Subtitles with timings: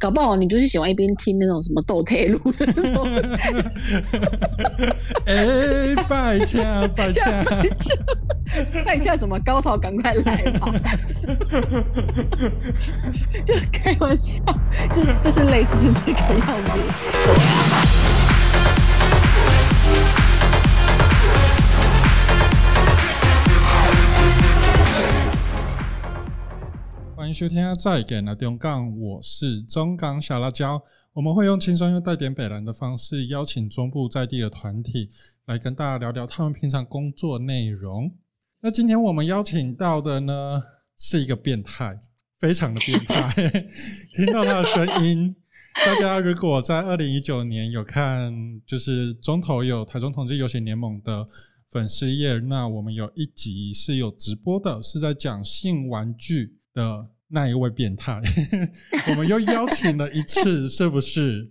[0.00, 3.04] 搞不好你就是喜欢一边听那种什么斗退路的那种，
[5.26, 7.28] 哎，拜恰拜恰，
[8.84, 10.70] 拜恰 什么高潮赶快来吧，
[13.44, 14.44] 就开玩笑，
[14.92, 16.70] 就就是类似这个样子。
[27.28, 30.82] 迎收听《再给那中港》，我是中港小辣椒。
[31.12, 35.10] 我们会用轻松又带点北蓝的方式，邀请中部在地的团体
[35.44, 38.10] 来跟大家聊聊他们平常工作内容。
[38.62, 40.62] 那今天我们邀请到的呢，
[40.96, 42.00] 是一个变态，
[42.40, 43.28] 非常的变态。
[44.16, 45.36] 听到他的声音，
[45.84, 48.32] 大家如果在二零一九年有看，
[48.66, 51.26] 就是中头有台中同志游行联盟的
[51.68, 56.54] 粉丝页，那我们有一集是有直播的，是在讲性玩具。
[56.74, 58.20] 的那一位变态，
[59.08, 61.50] 我们又邀请了一次， 是不是？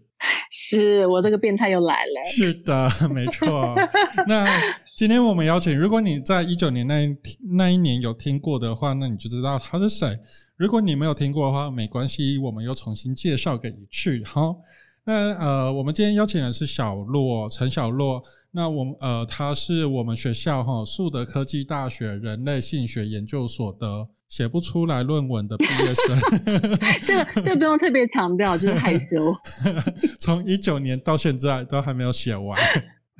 [0.49, 2.31] 是我这个变态又来了。
[2.31, 3.75] 是的，没错。
[4.27, 4.47] 那
[4.95, 7.15] 今天我们邀请，如果你在一九年那
[7.51, 10.17] 那一年有听过的话，那你就知道他是谁；
[10.55, 14.23] 如果你没有听过的话，没关系，我们又重新介绍给你去。
[14.25, 14.55] 好，
[15.03, 18.23] 那呃，我们今天邀请的是小洛陈小洛。
[18.49, 24.07] 那我们呃，他是我们学校哈树德科技大学人类性学研究所的。
[24.29, 26.19] 写不出来论文的毕业生，
[27.03, 29.33] 这个这个不用特别强调，就是害羞。
[30.19, 32.59] 从一九年到现在都还没有写完。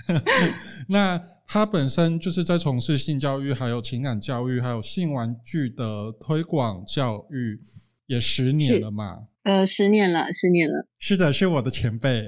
[0.90, 7.62] 那他本身就是在从事性教育、还有情感教育、还有性玩具的推广教育，
[8.08, 9.20] 也十年了嘛？
[9.44, 10.86] 呃，十年了，十年了。
[11.00, 12.28] 是的，是我的前辈。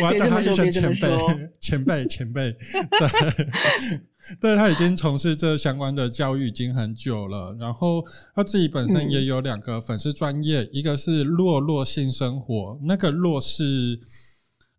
[0.00, 1.18] 我要叫他一声前辈，
[1.60, 2.52] 前辈，前辈。
[2.52, 4.00] 对。
[4.38, 13.98] 对他已经从事这相关的教育已经很久了，然后他自己本身也有两个粉丝专业，一个是洛洛性生活，那个洛是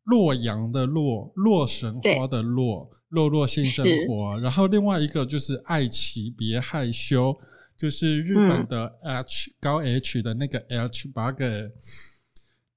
[0.03, 7.35] 洛阳的洛，洛神花的洛，洛洛性生活，然后另外一个就是爱奇别害羞，
[7.75, 11.71] 就是日本的 H 高 H 的那个 H，把给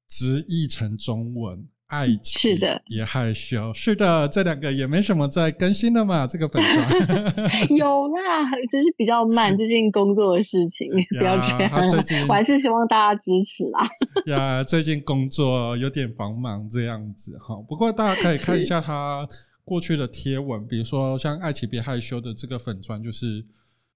[0.08, 1.68] 直译成中文。
[1.86, 6.26] 爱情是的，也害羞是的，这两个也没什么在更新的嘛。
[6.26, 11.70] 这个粉妆 有啦，只是比较慢， 最近工作的事情不要这样。
[12.28, 13.86] 我还是希望大家支持啦。
[14.26, 17.54] 呀，最近工作有点繁忙这样子哈。
[17.68, 19.28] 不过大家可以看一下他
[19.64, 23.44] 过去的贴文，比如说像爱情别害羞的这个粉砖，就是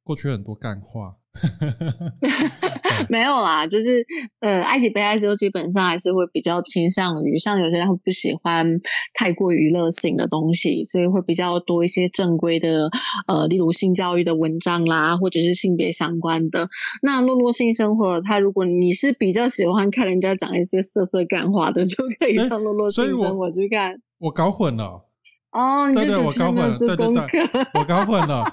[0.08, 1.16] 过去很多干话。
[3.10, 4.06] 没有啦，就是
[4.40, 8.80] 呃，埃及悲哀之后，基本上还是会比较倾向于，像有些人会不喜欢
[9.12, 12.88] 太过娱乐性的东西，所以会比较多一些正规的，
[13.26, 16.70] 呃，例如性教育的文章啦，或者是性别相关的。
[17.02, 24.00] 那落落性生活，它如果你是比较喜欢看人家讲一些色色干话的，就可以上落落性生活去看。
[24.18, 25.04] 我搞混了
[25.52, 28.44] 哦，对对，我搞混了，对对对，我搞混了。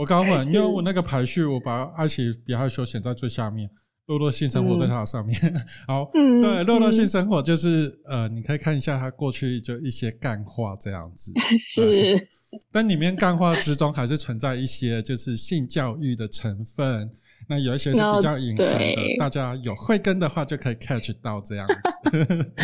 [0.00, 3.68] 我刚问，因为我那个排序，我把阿奇比较休闲在最下面，
[4.06, 5.38] 洛洛性生活在它的上面。
[5.86, 11.30] 好，对，洛洛性生活就是呃，你可以看一下他过去就一些干话这样子。
[11.58, 12.28] 是，
[12.72, 17.10] 但里面干话之中还是存在一些就是性教育的成分，
[17.46, 21.74] 那有一些是比较隐含的，大家有慧根的话就可以 catch 到这样子。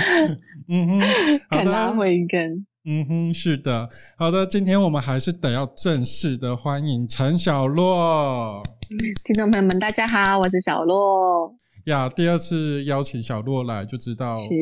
[0.69, 1.03] 嗯哼，
[1.51, 2.67] 好的，慧根。
[2.89, 8.63] 嗯哼，是的，好的，今天我们还是得要正式的欢迎陈小洛。
[9.25, 11.53] 听众朋友们，大家好，我是小洛。
[11.87, 14.55] 呀，第二次邀请小洛来，就知道是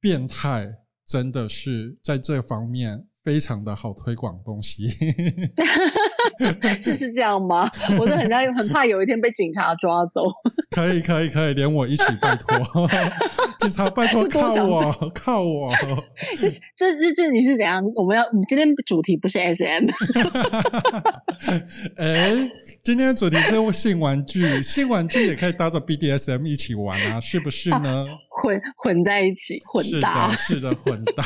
[0.00, 0.66] 变态，
[1.06, 3.04] 真的是在这方面。
[3.24, 4.88] 非常的好推广东西，
[6.80, 7.70] 是是这样吗？
[7.98, 10.22] 我是很怕很怕有一天被警察抓走。
[10.70, 12.88] 可以可以可以，连我一起拜托，
[13.60, 15.70] 警察拜托靠我靠我。
[16.38, 17.82] 这这这这你是怎样？
[17.96, 19.86] 我们要今天主题不是 S M。
[21.96, 22.50] 哎，
[22.84, 28.06] 今天的主题是性玩具，性玩具也可以搭着 B D S M 一起玩啊，是不是呢？
[28.42, 31.24] 混混在一起，混搭， 是的，混搭。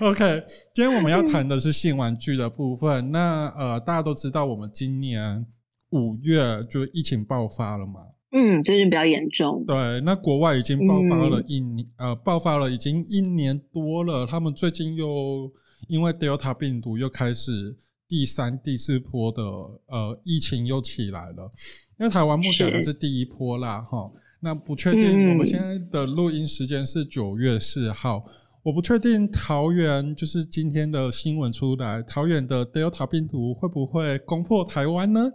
[0.00, 0.42] OK，
[0.74, 3.10] 今天我们要谈的是性玩具的部分。
[3.10, 5.46] 那呃，大家都知道，我们今年
[5.90, 8.00] 五月就疫情爆发了嘛？
[8.32, 9.64] 嗯，最近比较严重。
[9.66, 14.26] 对，那国外已经爆发了一年，呃，爆发了已经一年多了。
[14.26, 15.50] 他们最近又
[15.88, 17.78] 因为 Delta 病毒又开始
[18.08, 21.52] 第三、第四波的呃疫情又起来了。
[21.98, 24.10] 因为台湾目前还是第一波啦，哈。
[24.44, 28.22] 那不确定，我们现在的录音时间是九月四号。
[28.62, 35.32] 我不确定桃园就是今天的新闻出来，桃园的 Delta 病毒会不会攻破台湾呢？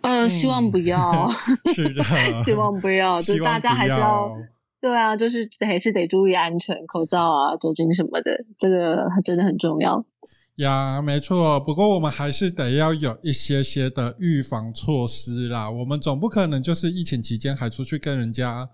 [0.00, 1.28] 呃，希望不要，
[1.74, 2.02] 是的，
[2.42, 4.34] 希望不要， 就大家还是要。
[4.80, 10.06] 对啊，就是还是得注意安全，口罩啊、酒精什么的，这个真的很重要。
[10.56, 11.60] 呀，没错。
[11.60, 15.70] 不过我们还是得要有一些些的预防措施啦。
[15.70, 18.70] 我们总不可能就是疫情期间还出去跟人家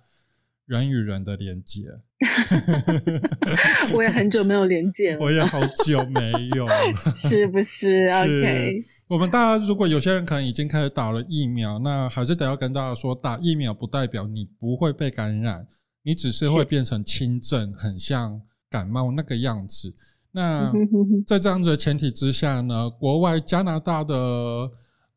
[0.66, 1.82] 人与人的连接。
[3.94, 6.68] 我也很久没有连接了， 我也好久没有，
[7.16, 8.76] 是不是？OK。
[9.08, 15.66] 我们大家如果有些人可能已经开始打了疫苗，那还是得要跟大家说，打疫苗不代表你不会被感染。
[16.04, 19.94] 你只是会变成轻症，很像感冒那个样子。
[20.32, 20.72] 那
[21.26, 24.14] 在这样子的前提之下呢，国外加拿大的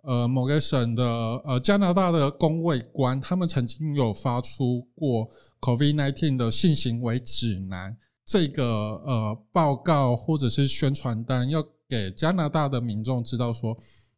[0.01, 1.03] 呃某个省的
[1.45, 5.29] 呃加拿大的公卫官，他们曾经有发出过
[5.61, 7.95] COVID-19 的性行为指南
[8.25, 8.65] 这个
[9.05, 13.77] 呃报告或者是宣传单，要给加拿大的民众知道说，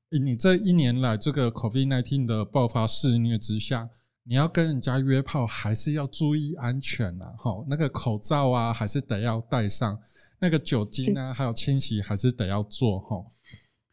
[0.09, 3.89] 你这一年来这个 COVID-19 的爆发肆虐之下。
[4.29, 7.23] 你要跟人家约炮，还是要注意安全呐？
[7.37, 9.95] 哈，那个口罩啊，还是得要戴上；
[10.39, 12.99] 那个酒精啊，还有清洗，还是得要做。
[12.99, 13.25] 哈，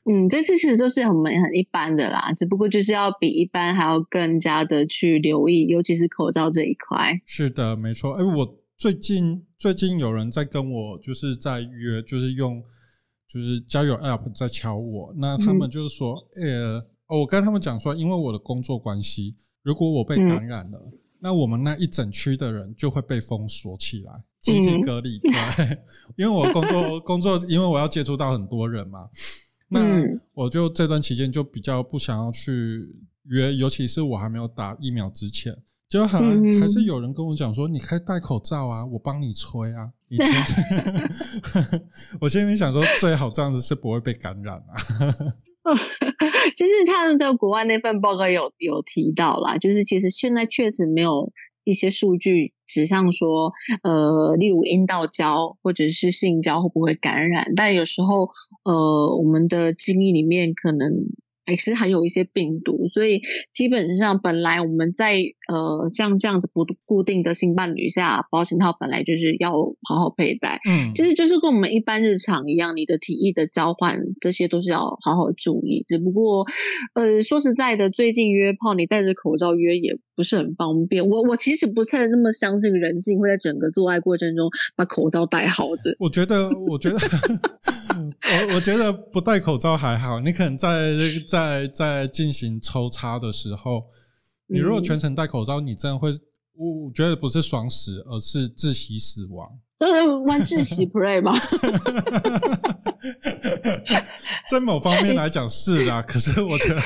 [0.05, 7.20] 嗯，这其实都是很很一般的啦，只不过就是要比一般还要更加的去留意，尤其是口罩这一块。
[7.26, 8.12] 是的，没错。
[8.12, 12.62] 哎，我最近最近有人在跟我，就是在约，就是用
[13.26, 15.14] 就是交友 App 在敲我。
[15.17, 16.85] 那他们就是说，呃，
[17.19, 19.37] 我跟他们讲说，因为我的工作关系。
[19.62, 20.93] 如果我被感染了，
[21.25, 24.12] 那我们那一整区的人就会被封锁起来，
[24.43, 25.19] 集体隔离。
[25.21, 25.32] 对，
[26.19, 29.09] 因为我工作 工作，因为我要接触到很多人嘛，
[29.69, 29.81] 那
[30.35, 35.56] 我就这段期间就比较不想要去约，尤其是我还没有打疫苗之前，
[35.88, 36.19] 就还
[36.61, 39.91] 还是有人跟我讲说，你可以戴口罩啊，我帮你吹啊。
[40.09, 40.19] 你
[42.21, 44.76] 我心里想说，最好这样子是不会被感染啊。
[46.56, 51.32] 就是他们在国外那份报告有有提到啦，就是其实现在确实没有
[51.64, 53.52] 一些数据指向说，
[53.82, 58.31] 呃，例如阴道交或者是性交会不会感染，但有时候，
[58.64, 60.90] 呃，我们的经历里面可能。
[61.46, 65.17] 还是含有一些病毒，所以基本上本来我们在
[65.49, 75.85] 呃像这样子不固定的性伴侣下，保险套本来就是要好好佩戴，嗯，就是就是跟我们一般日常一样，你的体液的交换这些都是要好好注意。
[75.87, 76.46] 只不过，
[76.94, 81.08] 呃，说实在的，最近约炮你戴着口罩约也不是很方便。
[81.08, 85.97] 我我其实不太那么相信人性会在整个做爱过程中把口罩戴好的。
[85.99, 86.97] 我觉得，我觉得。
[87.94, 90.90] 我我觉得不戴口罩还好，你可能在
[91.34, 93.86] 在在进行抽插的时候，
[94.46, 96.10] 你如果全程戴口罩，你真的会，
[96.54, 99.48] 我觉得不是爽死，而是窒息死亡。
[99.76, 101.36] 就是玩窒息 play 吗？
[104.48, 106.81] 在某方面来讲是啦，可是我觉得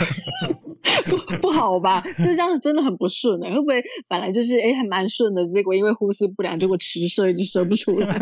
[1.04, 2.00] 不不好吧？
[2.00, 8.18] 就这样子真的很不顺哎，会不会本来就是哎还蛮顺的，结果因为呼吸不良，结果迟射一直射不出来，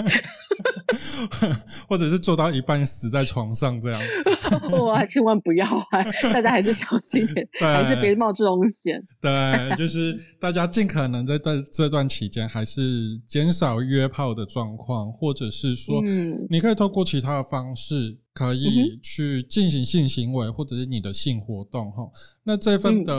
[1.88, 4.00] 或者是做到一半死在床上这样？
[4.84, 6.02] 哇，千万不要啊！
[6.32, 9.02] 大家还是小心点， 还是别冒这种险。
[9.20, 12.80] 对，就是大家尽可能在在这段期间，还是
[13.26, 16.02] 减少约炮的状况，或者是说，
[16.50, 18.18] 你可以透过其他的方式。
[18.36, 22.06] 可以去进行性行为，或者是你的性活动哈。
[22.42, 23.12] 那这份的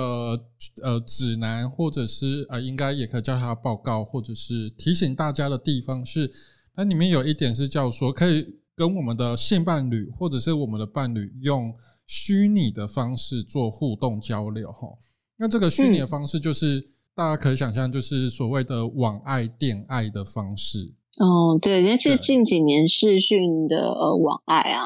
[0.83, 6.31] 呃指南，或者是呃，应该也可以叫它报告，或者是提醒大家的地方是，
[6.77, 11.73] 那里面有一点是叫说，可以跟我们的性伴侣，或者是我们的伴侣用
[12.05, 14.87] 虚拟的方式做互动交流哈。
[15.37, 16.79] 那这个虚拟的方式，就是
[17.15, 20.93] 大家可以想象，就是所谓的网爱、电爱的方式。
[21.19, 24.85] 哦，对，因为其实近几年视讯的呃网爱啊，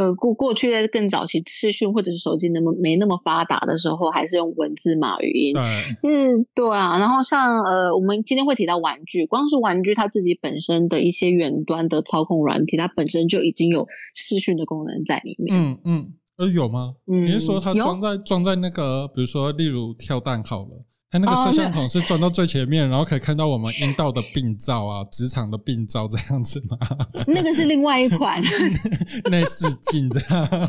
[0.00, 6.98] 呃过过去在更早期视讯或者是手机那么没那么发达的时候，还是用文字嘛语音，嗯，对啊。
[6.98, 15.54] 然后像呃我们今天会提到玩具，光是玩具它自己本身的一些远端的操控软体，它本身就已经有视讯的功能在里面。
[15.54, 16.94] 嗯嗯，呃有吗？
[17.04, 20.86] 你是说它装在装在那个，比如说例如跳蛋好了。
[21.10, 26.78] 它那个摄像头是转到最前面，然后可以看到我们阴道的病灶啊， 直肠的病灶这样子吗？
[27.26, 28.40] 那个是另外一款
[29.30, 30.48] 内视镜，这样。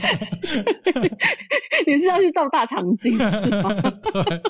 [1.86, 3.74] 你是要去照大肠镜是吗？
[4.02, 4.42] 对。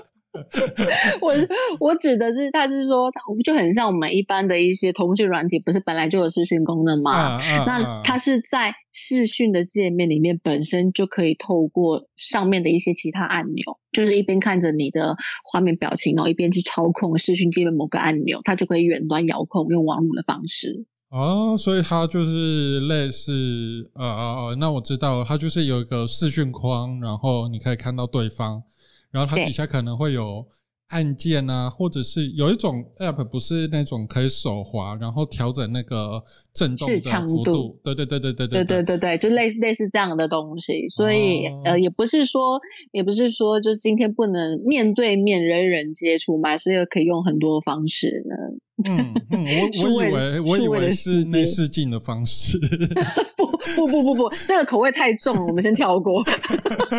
[1.21, 1.33] 我
[1.79, 3.11] 我指的是，他是说，
[3.43, 7.37] 就很像我们一般的一些通讯软体，不是本来就有视讯功能吗？
[7.65, 20.85] 那它是在视讯的界面里面本身就可以透过上面的一些其他按钮，就是一边看着你的画面表情，然后一边去操控视讯界面某个按钮，它就可以远端遥控用网络的方式。
[21.09, 28.63] 哦，所以它就是类似呃呃呃，那我知道了，它就是有一个视讯框，然后你可以看到对方，
[29.11, 30.45] 然后它底下可能会有
[30.87, 36.21] 按键啊，或者是有一种 app 不是那种可以手滑，然后调整那个
[36.53, 38.83] 震动的幅度，对对对对对对对。
[38.83, 41.61] 对对，就类似类似这样的东西，所以、哦。
[41.63, 42.59] 呃，也不是说
[42.91, 48.35] 也不是说，就今天不能面对面人人接触嘛，是有可以用很多方式呢。
[48.89, 52.59] 嗯嗯，我 我以位为我以为是内视镜的方式。
[53.75, 56.23] 不不不不不，这个口味太重了，我们先跳过。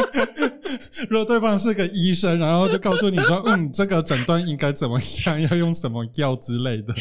[1.10, 6.94] 如果对方是个医生，然后就告诉你说，嗯，这个诊断应该怎么样，要用什么药之类的，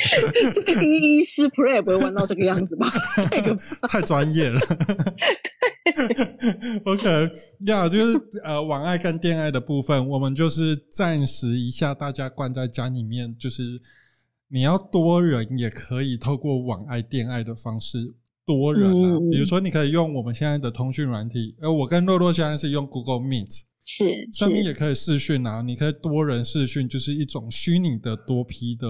[0.83, 2.91] 医医师 Pre 也不会玩到这个样子吧？
[3.87, 4.59] 太专业了。
[6.85, 7.29] OK，
[7.67, 13.79] 呀、就是呃，网爱跟恋爱的部分，我们就是暂时一下，大家关在家里面，就是
[14.51, 18.15] 你要多人也可以透过网爱、电爱的方式。
[18.43, 28.87] 多人啊，嗯比如说你可以用我们现在的通讯软体，而，我跟洛洛现在是用 Google Meet，是是，上面也可以视讯啊，你可以多人视讯，就是一种虚拟的多批的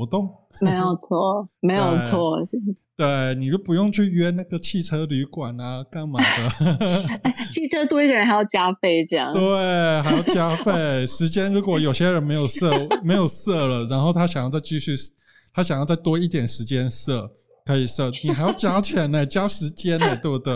[0.00, 0.26] 活动。
[0.62, 2.38] 没有错，没有错。
[2.96, 7.20] 对，你就不用去约那个汽车旅馆啊，干嘛的？
[7.50, 9.32] 汽车多一个人还要加费，这样。
[9.36, 11.06] 对，还要加费。
[11.06, 12.70] 时间如果有些人没有设，
[13.02, 14.94] 没有设了，然后他想要再继续，
[15.52, 17.30] 他想要再多一点时间设，
[17.64, 20.52] 可以设，你还要加钱呢，加时间呢，对不对？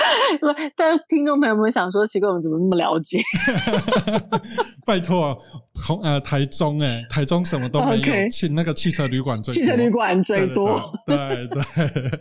[0.40, 3.20] 不，但听众朋友们想说，奇怪，我们怎么那么了解？
[4.86, 5.40] 拜托，
[5.74, 10.78] 同呃台中哎，台中什么都没有汽那个汽车旅馆最多汽车旅馆最多。
[11.06, 11.16] 对
[11.48, 12.20] 对对。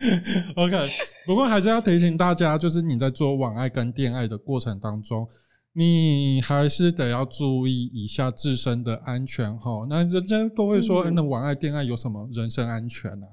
[0.54, 0.88] OK，
[1.26, 5.26] 不过还是要提醒大家，就是你在做网爱跟恋爱的过程当中，
[5.72, 9.86] 你还是得要注意一下自身的安全哈。
[9.90, 13.26] 那人家都会说，嗯那网爱恋爱有什么人身安全啊？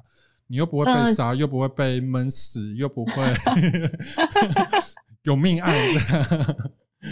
[0.48, 3.14] 你又不会被嗯杀，又不会被闷死，又不会
[5.24, 6.72] 有命案这样。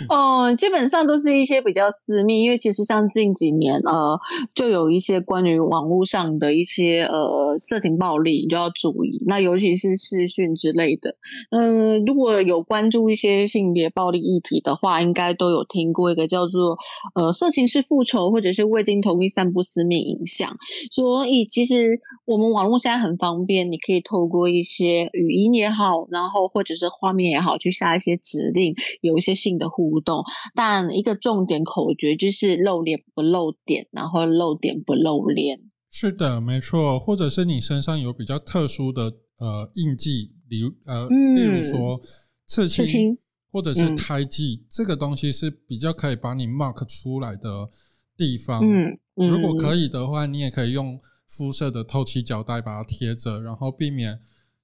[0.09, 4.19] 哦，基本上都是一些比较私密，因为其实像近几年呃，
[4.53, 9.21] 就有一些关于网络上的一些呃色情暴力，你就要注意。
[9.25, 11.15] 那尤其是视讯之类的，
[11.51, 16.77] 嗯、如果有关注一些性别暴力议题的话，应该都有听过一个叫做
[17.15, 20.57] 呃色情是复仇，或者是未经同意散布私密影像。
[20.91, 30.23] 所以其实我们网络现在很方便，你可以透过一些语音也好，然后或者是画面也好，去下一些指令，有一些性的互动。
[30.55, 35.59] 但一个重点口诀就是露脸不露点，然后露点不露脸。
[35.91, 42.01] 是的，没错，或者是你身上有比较特殊的呃印记，比如呃，嗯例如说
[42.47, 43.17] 刺青，刺青
[43.51, 47.69] 或者是嗯胎记，这个东西是比较可以把你 mark 出来的
[48.17, 48.63] 地方。
[48.63, 54.19] 嗯嗯，如果可以，以的话，你也可以用肤色的透气胶带把它贴着，然后避免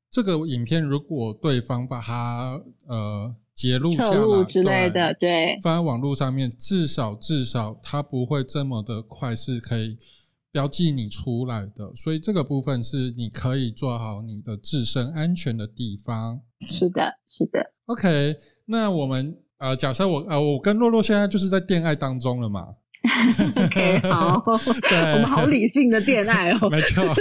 [0.10, 9.98] 这个影片如果对方把它呃截录下来之类的，对，放在网络上面，至少至少它不会这么的快是可以
[10.50, 16.40] 标记你出来的，所以这个部分是你可以做好你的自身安全的地方。
[16.70, 17.74] 是的，是的。
[17.88, 22.66] OK，那我们呃，假设我呃，我跟洛洛现在就是在恋爱当中了嘛，
[23.56, 26.70] OK，好，我们好理性的恋爱哦。
[26.70, 27.16] 没错，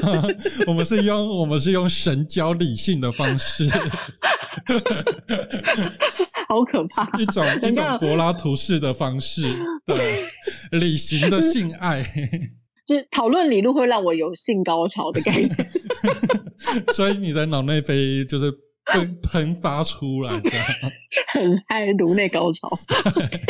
[0.66, 3.68] 我们是用我们是用神交理性的方式，
[6.48, 7.08] 好可怕！
[7.18, 9.54] 一种一种柏拉图式的方式，
[9.86, 10.24] 对，
[10.72, 12.02] 理性的性爱。
[12.86, 15.70] 就是讨论理论会让我有性高潮的感觉。
[16.92, 18.50] 所以你的脑内啡就是
[18.88, 20.66] 喷喷发出来，这样
[21.32, 22.68] 很爱颅内高潮。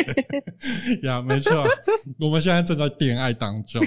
[1.03, 1.67] 呀，没错。
[2.19, 3.83] 我们现在正在恋爱当中，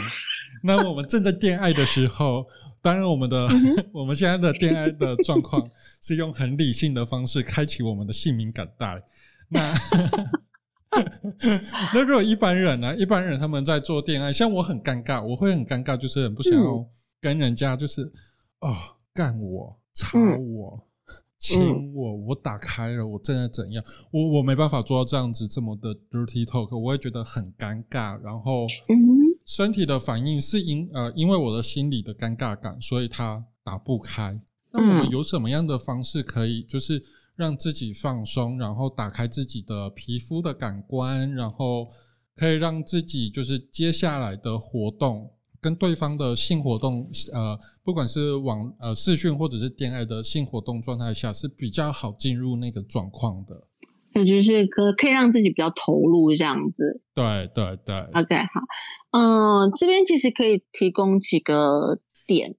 [0.64, 2.46] 那我们正在恋爱的时候，
[2.82, 3.48] 当然我们的、
[3.92, 5.70] 我们现在的恋爱的状况
[6.02, 9.02] 是用很理性的方式开启我们的性敏感带。
[9.50, 9.74] 那
[11.94, 16.86] 那如果一般人呢、一般人他们在做恋爱，像我很尴尬，我会很尴尬，就是很不想要
[17.20, 18.02] 跟人家就是、
[18.60, 18.76] 哦
[19.14, 20.82] 干我、插我、
[21.42, 28.96] 亲我，我打开了，我正在怎样，我我没办法做到这样子这么的 dirty talk，我会觉得很尴尬，然后嗯
[29.48, 34.40] 身体的反应是因呃因为我的心理的尴尬感，所以它打不开。
[34.72, 35.10] 那我们嗯。
[35.10, 37.04] 有什么样的方式可以就是
[37.36, 41.88] 让自己放松，然后打开自己的皮肤的感官，然后
[42.36, 53.68] 可以让自己就是接下来的活动跟对方的性活动，呃，不管是网呃视讯或者是恋爱的性活动状态下是比较好进入那个状况的。
[54.14, 57.02] 也就是可可以让自己比较投入这样子。
[57.14, 58.62] 对对对，OK，好，
[59.12, 62.56] 嗯，这边其实可以提供几个点。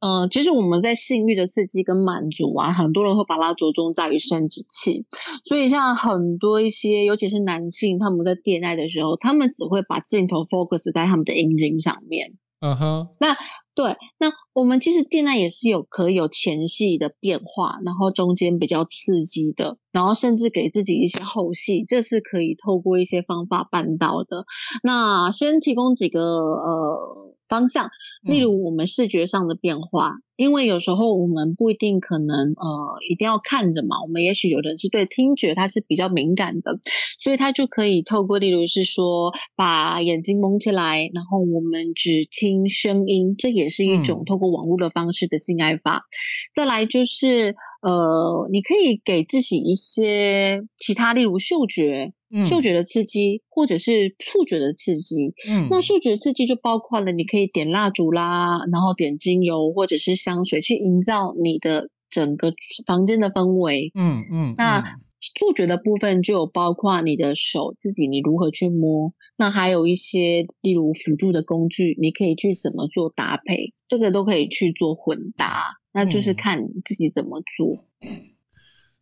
[0.00, 5.04] 呃，其实我们在性欲的刺激跟满足啊，很多人会把它着重在于生殖器，
[5.44, 12.38] 所以像很多一些，尤其是男性，他们在恋爱的时候，他们只会把镜头 focus 在他们的阴茎上面。
[12.62, 13.36] 嗯哼，那
[13.74, 24.46] 对，那我们其实恋爱也是有可以有前戏的变化，然后中间比较刺激的，然后甚至给自己一些后戏，这是可以透过一些方法办到的。
[24.82, 27.29] 那先提供几个呃。
[27.50, 27.90] 方向，
[28.22, 36.80] 例如我们视觉上的变化，因为有时候我们不一定可能呃一定要看着嘛，我们也许有的人是对听觉它是比较敏感的，
[37.18, 46.06] 所以它就可以透过例如是说把眼睛蒙起来，然后我们只听声音，这也是一种透过网络的方式的性爱法。
[46.54, 52.14] 再来就是呃，你可以给自己一些其他，例如嗅觉。
[52.44, 55.34] 嗅觉的刺激，或者是触觉的刺激。
[55.48, 62.52] 嗯，那嗅觉刺激就包括了，你可以点蜡烛啦，然后点精油或者是香水，去营造你的整个
[62.86, 63.92] 房间的氛围。
[63.94, 64.54] 嗯嗯。
[64.56, 64.98] 那
[65.36, 69.10] 触觉的部分就有包括你的手自己，你如何去摸。
[69.36, 75.62] 那还有一些例如辅助的工具，你可以去怎么做搭配，这个都可以去做混搭。
[75.92, 77.84] 那就是看你自己怎么做。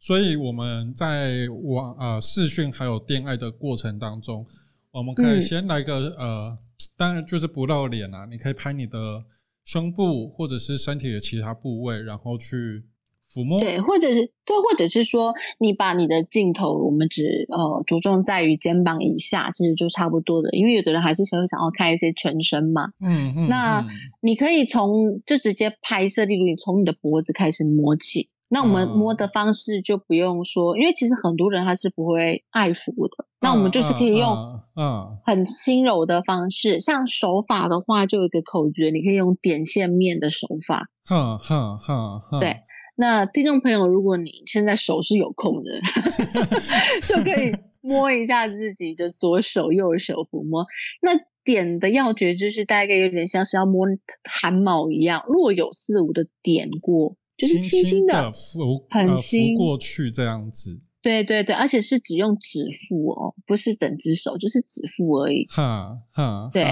[0.01, 4.47] 所以我们在网呃视讯还有恋爱的过程当中，
[4.91, 6.59] 我们可以先来个呃，
[6.97, 9.25] 当然就是不露脸啊，你可以拍你的
[9.69, 12.85] 胸部或者是身体的其他部位，然后去
[13.31, 13.61] 抚摸。
[13.61, 22.93] 对，或者是对，或者是说你把你的镜头，我们只呃着重在于肩膀以下，其实就差不多的，因为有的人还是想想要看一些全身嘛。
[22.99, 23.49] 嗯嗯。
[23.49, 23.87] 那
[24.23, 28.31] 你可以从就直接拍摄，例如你从你的脖子开始摸起。
[28.49, 33.27] 那我们摸的方式就不用说，因为其实很多人他是不会爱抚的。
[33.41, 40.89] 那我们就是可以用嗯很轻柔的方式，像手法的话，就有一个口诀，你可以用点线面的手法。
[41.05, 42.41] 哼哼哼。
[42.41, 42.63] 对，
[42.97, 45.71] 那听众朋友，如果你现在手是有空的，
[47.07, 50.67] 就可以 摸一下自己的左手、右手抚摸。
[51.01, 51.13] 那
[51.45, 53.87] 点的要诀就是大概有点像是要摸
[54.25, 57.17] 汗毛一样，若有似无的点过。
[57.39, 60.81] 就是轻轻的拂，很轻过去这样子。
[61.01, 65.47] 对对对，而且是只用指腹哦，不是整只手，就是指腹而已。
[65.49, 66.51] 哈哈。
[66.53, 66.65] 对，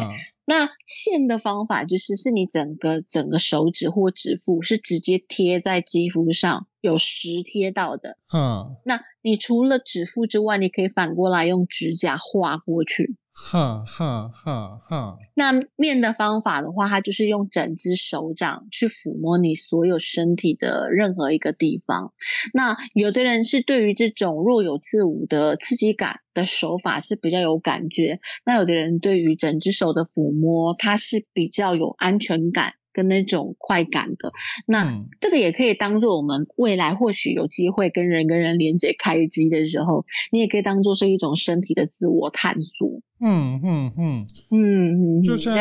[0.44, 8.18] 那线的方法就是是你整个整个手指或指腹是直接贴在肌肤上，有实贴到的。
[8.34, 8.74] 嗯。
[8.84, 13.16] 那你除了指腹之外，你可以反过来用指甲划过去。
[13.38, 22.14] 哈哈哈哈那面的方法的话，它就是用整只手掌去抚摸你所有身体的任何一个地方。
[22.54, 32.72] 那有的人是对于这种若有似无的刺激感的手法是比较有感觉，那有的人对于整只手的抚摸，它是比较有安全感。
[32.96, 34.32] 跟那种快感的，
[34.66, 43.02] 那这个也可以当做我们未来或许有机会跟人跟人连接开机的时候，你也可以当做是一种身体的自我探索。
[43.20, 45.54] 嗯嗯嗯嗯嗯，就像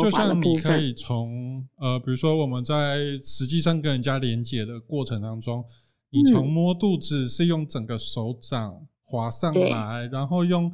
[0.00, 5.64] 就像你可以从呃，比如说我们在实际上跟人家连接的过程当中，
[6.10, 8.74] 你从摸肚子是用整个手掌
[9.04, 10.72] 滑上来，然后用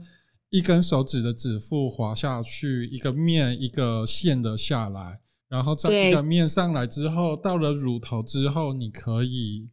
[0.49, 5.21] 一根手指的指腹滑下去，一个面一个线的下来。
[5.53, 9.69] 然后在一个面上来之后，到了乳头之后，你可以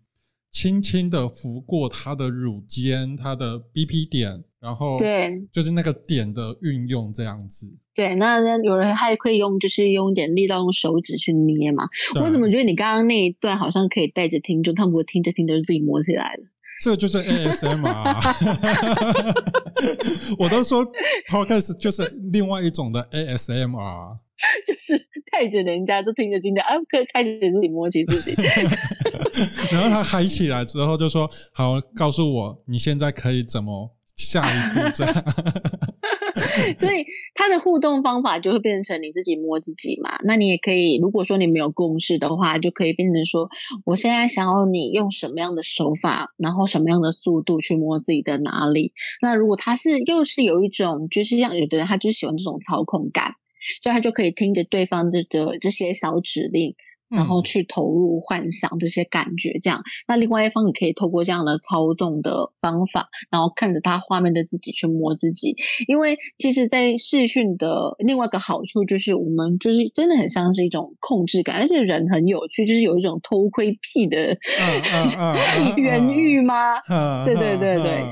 [0.52, 7.78] 轻轻的拂过它的乳尖，它的 BP 点，然后对，就是那个点的运用这样子。
[7.96, 11.86] 对，那有人还可以用，就是用一点力道，用手指去捏嘛。
[12.22, 16.44] 我怎么觉得你刚刚那一段好像可以带着听众，他们会听着听着自己摸起来了。
[16.84, 18.20] 这就是 ASM 啊！
[20.40, 20.86] 我都说
[21.30, 24.20] Podcast 就是另外一种的 ASM r
[24.66, 28.34] 就是带着人家就听着听着啊，可以开始自己摸起自己。
[29.72, 35.14] 然后他嗨起来之后就说：“好，告诉我你现在可以怎么下一步。”这样。
[36.78, 40.20] 所以他的互动方法就会变成你自己摸自己嘛。
[40.24, 43.50] 那你也可以，如果说你没有共识的话，就可以变成说：
[43.86, 48.94] 我现在想要你用什么样的手法，然后什么样的速度去摸自己的哪里。
[49.22, 53.36] 那如果他是又是有一种，就是像有的人他就喜欢这种操控感。
[53.82, 56.76] 所以他就可以听着对方的的这些小指令，
[57.10, 59.84] 然后去投入幻想这些感觉，这样。
[60.08, 65.56] 那另外一方也可以透过这样的操纵的方法，然后看着他画面的自己去摸自己。
[65.88, 74.38] 因为其实，在视讯的另外一个好处就是，我们就是真的很像是一种控制感，而且人很有趣，就是有一种偷窥癖的
[75.78, 76.80] 原欲吗？
[77.26, 78.04] 对对对对，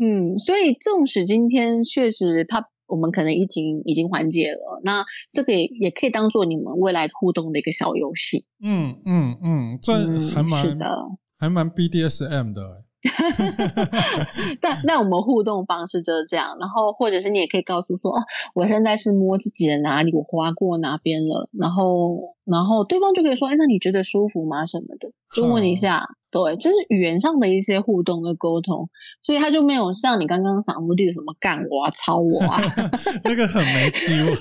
[0.00, 2.68] 嗯，所以纵使今天确实他。
[2.88, 4.80] 我们可能已经已经缓解了。
[4.82, 8.46] 那这个也也可以当做你们未来互动的一个小游戏。
[8.60, 9.92] 嗯嗯嗯，这
[10.34, 10.86] 还蛮是的。
[11.38, 12.84] 还蛮 BDSM 的。
[14.60, 18.22] 但那我们互动方式就是这样，然后或者是你也可以告诉说，哦，
[18.54, 24.66] 我现在是摸自己的哪里，我划过哪边了，然后然后对方就可以说，哎，那你觉得舒服吗？
[24.66, 28.90] 什么的，就问一下，对，这是语言上的一些互动的沟通，
[29.22, 32.60] 所以他就没有像你刚刚讲目的什么干我啊、操我啊，
[33.22, 34.36] 那个很没 feel，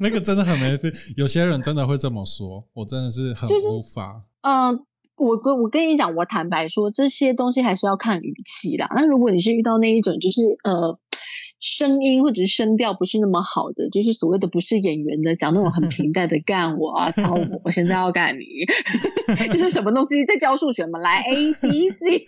[0.00, 4.84] 那个真的很没 feel，有些人真的会这么说，我真的是很无法，嗯。
[5.22, 8.86] 我跟我跟你讲，我坦白说，这些东西还是要看语气的。
[8.94, 10.98] 那如果你是遇到那一种，就是呃。
[11.62, 18.44] 声音或者是声调不是那么好的，就是所谓的不是演员的，讲那种很平淡的干我啊， 操我，我现在要干你，
[19.48, 22.18] 就是什么东西在教数学嘛，来 A B C，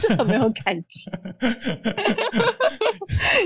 [0.00, 1.10] 就很没有感觉。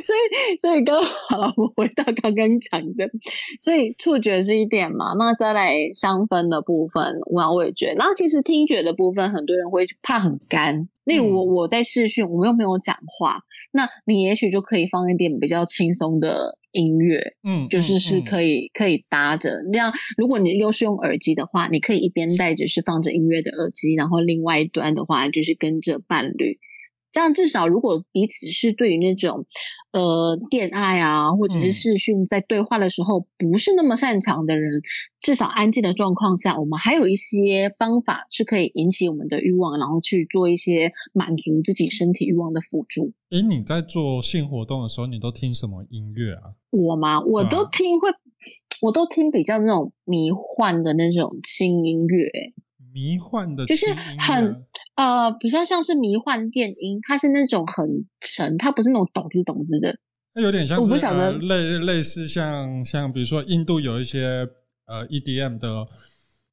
[0.05, 0.19] 所以，
[0.61, 3.11] 所以刚好了，我回到刚刚讲的，
[3.59, 10.89] 所以触觉是一点嘛，那再来香氛的部分，我我也觉得，然后其实听觉的部分，很多人会怕很干。
[11.05, 19.59] 例如我我在视讯，我们又没有讲话，那你也许就可以放一点比较轻松的音乐，嗯，就是是可以可以搭着。
[19.71, 26.59] 那样如果你又是用耳机的话，你可以一边戴着是放着音乐的耳机，然后另外一端的话就是跟着伴侣。
[27.14, 29.46] 这样至少，如果彼此是对于那种
[29.92, 34.83] 呃恋爱啊，或者是视讯在对话的时候不是那么擅长的人，
[35.20, 43.12] 至少安静的状况下，我们还有一些方法是可以引起我们的欲望，然后去做一些满足自己身体欲望的辅助。
[43.31, 46.59] 诶，你在做性活动的时候，你都听什么音乐啊？
[46.70, 47.20] 我吗？
[47.20, 48.11] 我都听会，
[48.83, 52.53] 我都听比较那种迷幻的那种轻音乐。
[52.92, 54.64] 迷幻的，就是很
[54.97, 59.99] 呃，比较像是迷幻电音，它是那种很沉，它不是那种懂之懂之的，
[60.35, 64.49] 它有点像是类类似像像比如说印度有一些
[64.87, 65.87] 呃 EDM 的。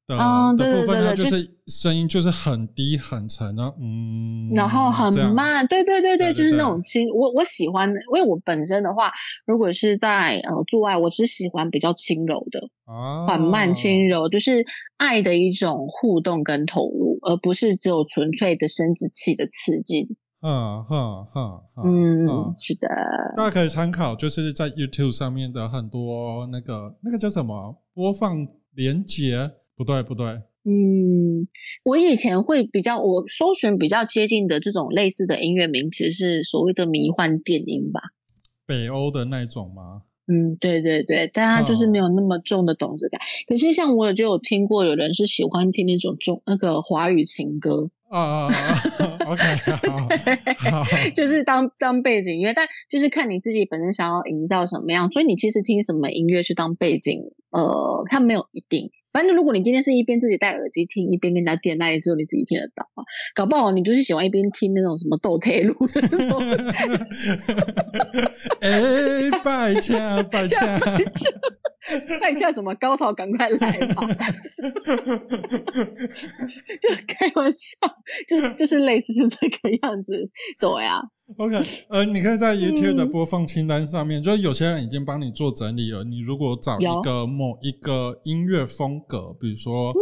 [0.06, 0.16] 的
[0.56, 7.08] 的部分呢，就是声音就是很低很沉啊，嗯，然后很慢，对对对对，就是那种轻。
[7.08, 9.12] 我我喜欢，因为我本身的话，
[9.46, 12.68] 如果是在呃做爱，我是喜欢比较轻柔的，
[13.26, 20.16] 缓慢轻柔，就是爱的一种互动跟投入，而不是只有纯粹的生殖器的刺激。
[20.44, 22.88] 嗯哼哼，嗯，是的，
[23.36, 29.52] 大家可以参考，就是在 YouTube 上面的很多那个那个叫什么播放连接。
[29.82, 30.42] 不对，不对。
[30.64, 31.48] 嗯，
[31.82, 38.00] 我以前会比较，我搜寻比较接近的这种类似的音乐名词是所谓的迷幻电音吧？
[38.64, 40.02] 北欧的那种吗？
[40.28, 43.20] 嗯，对对对，但它就是没有那么重的懂子感。
[43.48, 49.42] 可是像我就有听过，有人是喜欢听那种中那个华语情歌啊啊啊！OK，
[50.70, 50.84] 好，
[51.16, 58.92] 就是当当背景音乐，但就是看你自己本身想要营造什么样，所以你其实听什么音乐去当背景，呃，它没有一定。
[59.12, 63.04] 反正如果你今天是一边自己戴耳机听，一边跟人家点，那也只有你自己听得到啊。
[63.34, 65.74] 搞不好你就是喜欢一边听那种什么斗退路。
[68.60, 70.78] 哎，拜恰拜恰，
[72.20, 74.06] 拜 恰什么高潮赶快来吧！
[76.80, 77.76] 就开玩笑，
[78.28, 81.02] 就就是类似是这个样子，对啊。
[81.36, 86.04] OK，呃，你可以在 YouTube 的播放清单上面，就是有些人已经帮你做整理了。
[86.04, 89.94] 你如果找一个某一个音乐风格，比如说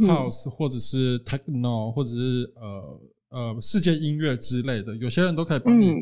[0.00, 5.92] House 或者是 Techno 或者是呃呃世界音乐之类的，有些人都可以帮你。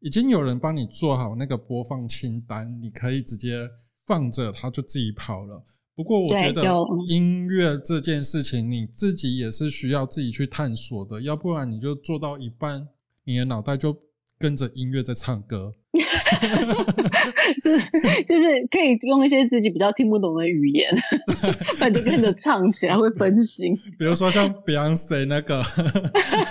[0.00, 3.68] 已经有人帮你做好那个播放清单，你可以直接
[4.06, 5.62] 放着，它就自己跑了。
[5.94, 6.62] 不过我觉得
[7.08, 12.88] 音乐这件事情，你自己也是需要自己去探索的，要不然你就做到一半，
[13.24, 13.96] 你的脑袋就。
[14.40, 15.74] 跟着音乐在唱歌，
[17.62, 17.78] 是
[18.26, 20.90] 就是可以用一些自己比较听不懂的语言，
[21.76, 23.76] 反正跟着唱起来会分心。
[23.98, 25.62] 比如说像 Beyonce 那个，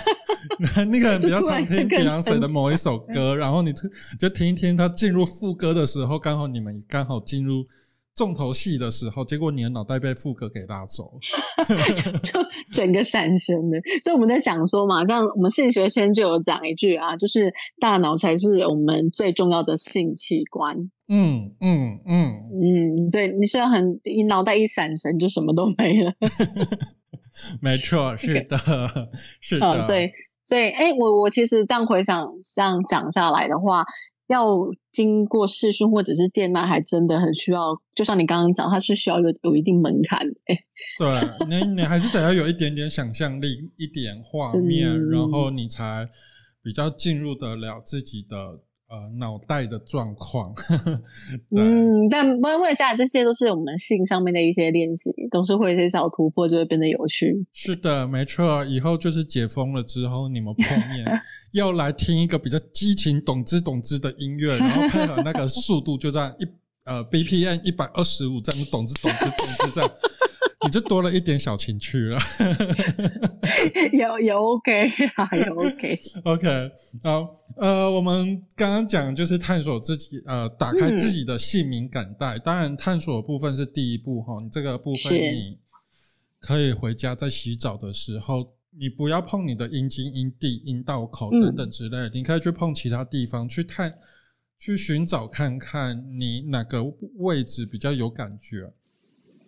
[0.88, 3.72] 那个人比较常听 Beyonce 的某一首歌，然后你
[4.20, 7.66] 就听一听他进入副歌的时候，刚好你们刚好进入。
[8.14, 11.18] 重头戏的时候，结果你的脑袋被副歌给拉走，
[12.22, 12.40] 就
[12.72, 13.80] 整个闪身的。
[14.02, 20.90] 所以我们在想说嘛，像我们性学先就有讲一句啊，就是大脑才是我们最重要的性器官。
[21.08, 26.12] 嗯嗯嗯嗯，所以你是很你脑袋一闪神就什么都没了。
[27.62, 28.58] 没错，是的，
[29.40, 29.82] 是的。
[29.82, 30.10] 所以
[30.44, 33.84] 所以哎，我我其实这样回想，这样讲下来的话。
[34.30, 34.46] 要
[34.92, 37.82] 经过视讯或者是电脑，还真的很需要。
[37.96, 40.20] 就像你刚刚讲，它是需要有有一定门槛。
[40.46, 40.56] 哎，
[41.00, 46.08] 对你，你还是得要有一点点想象力，一点画面， 然后你才
[46.62, 50.52] 比较进入得了自己的呃脑袋的状况。
[51.56, 57.46] 嗯，但不会加这些都是我们性上面的一些练习，都是会一些小突破，就会变得有趣。
[57.52, 61.06] 是的，没错，以后就是解封了之后，你们碰面
[61.54, 66.46] 要来听一个比较激情、懂之懂之的音乐，然后配合那个速度，就在一
[66.84, 69.90] 呃 BPM 一百二十五这样，懂之懂之懂之这样。
[70.62, 72.18] 你就多了一点小情趣了，
[73.92, 76.70] 有有 OK 啊，有 OK OK
[77.02, 82.38] 好，呃，我们刚刚讲就是探索自己，呃，打开自己的姓名感带。
[82.38, 85.58] 当然，探索部分是第一步哈，你这个部分你
[86.40, 93.94] 可以回家在洗澡的时候，你不要碰你的阴茎、阴蒂、阴道口等等之类，你可以去碰其他地方去探，
[94.58, 96.84] 去寻找看看你哪个
[97.16, 98.70] 位置比较有感觉。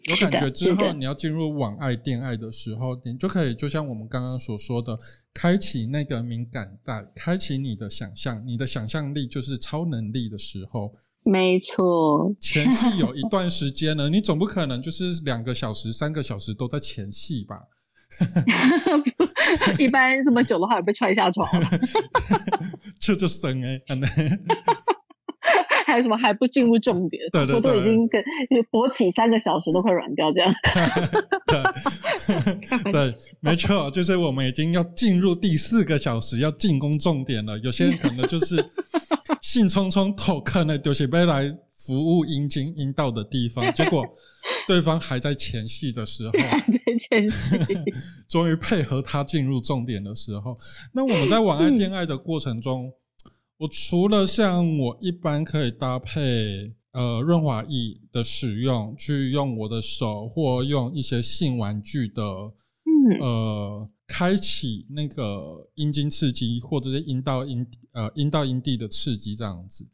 [0.04, 4.98] 有感觉之后，你要进入网爱、恋爱的时候，你就可以就像我们刚刚所说的，
[5.32, 10.94] 开启那个敏感带，开启你的想象，你的想象力就是超能力的时候。
[11.24, 17.60] 没错，前戏有一段时间呢，你总不可能就是两个小时、三个小时都在前戏吧？
[19.78, 21.70] 一般这么久的话，被踹下床了。
[22.98, 23.80] 这就生哎，
[25.86, 27.22] 还有什么还不进入重点？
[27.32, 28.22] 对对我都已经跟
[28.70, 30.54] 勃起三个小时都快软掉这样。
[32.92, 33.02] 对，
[33.40, 37.58] 没错，就是我们已经要进入第四个小时，要进攻重点了。
[37.58, 38.64] 有些人可能就是
[39.40, 44.06] 兴冲冲偷看了丢些杯来服务阴茎阴道的地方，结果
[44.68, 47.56] 对方还在前戏的时候，在前戏，
[48.28, 50.56] 终于配合他进入重点的时候，
[50.92, 52.92] 那我们在晚爱恋爱的过程中。
[53.62, 62.22] 我除了像我一般可以搭配呃润滑液的使用，去用我的手或用一些性玩具的，
[63.20, 69.86] 呃，开启那个阴茎刺激或者是阴道阴呃阴道阴蒂的刺激这样子。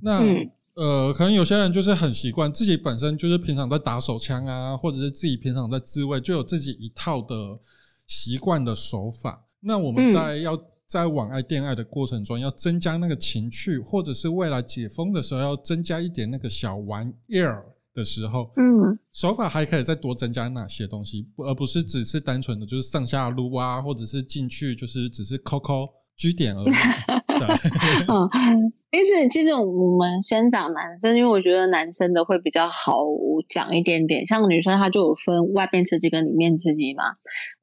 [0.00, 0.24] 那
[0.72, 7.60] 呃，可能有些人就是很习惯自己本身就是平常在打手枪啊，或者是自己平常在自慰，就有自己一套的
[8.06, 9.46] 习惯的手法。
[9.60, 10.58] 那我们在要。
[10.90, 26.74] 在网爱恋爱的过程中，要增加那个情趣，或者是未来解封的时候，要增加一点那个小玩意儿的时候，嗯，手法还可以再多增加哪些东西，而不是只是单纯的就是上下撸啊，或者是进去就是只是抠抠 G 点而已。
[28.08, 33.04] 嗯，其实其实我们先讲男生，因为我觉得男生的会比较好
[33.48, 34.26] 讲一点点。
[34.26, 37.04] 像女生，她就有分外边刺激跟里面刺激嘛。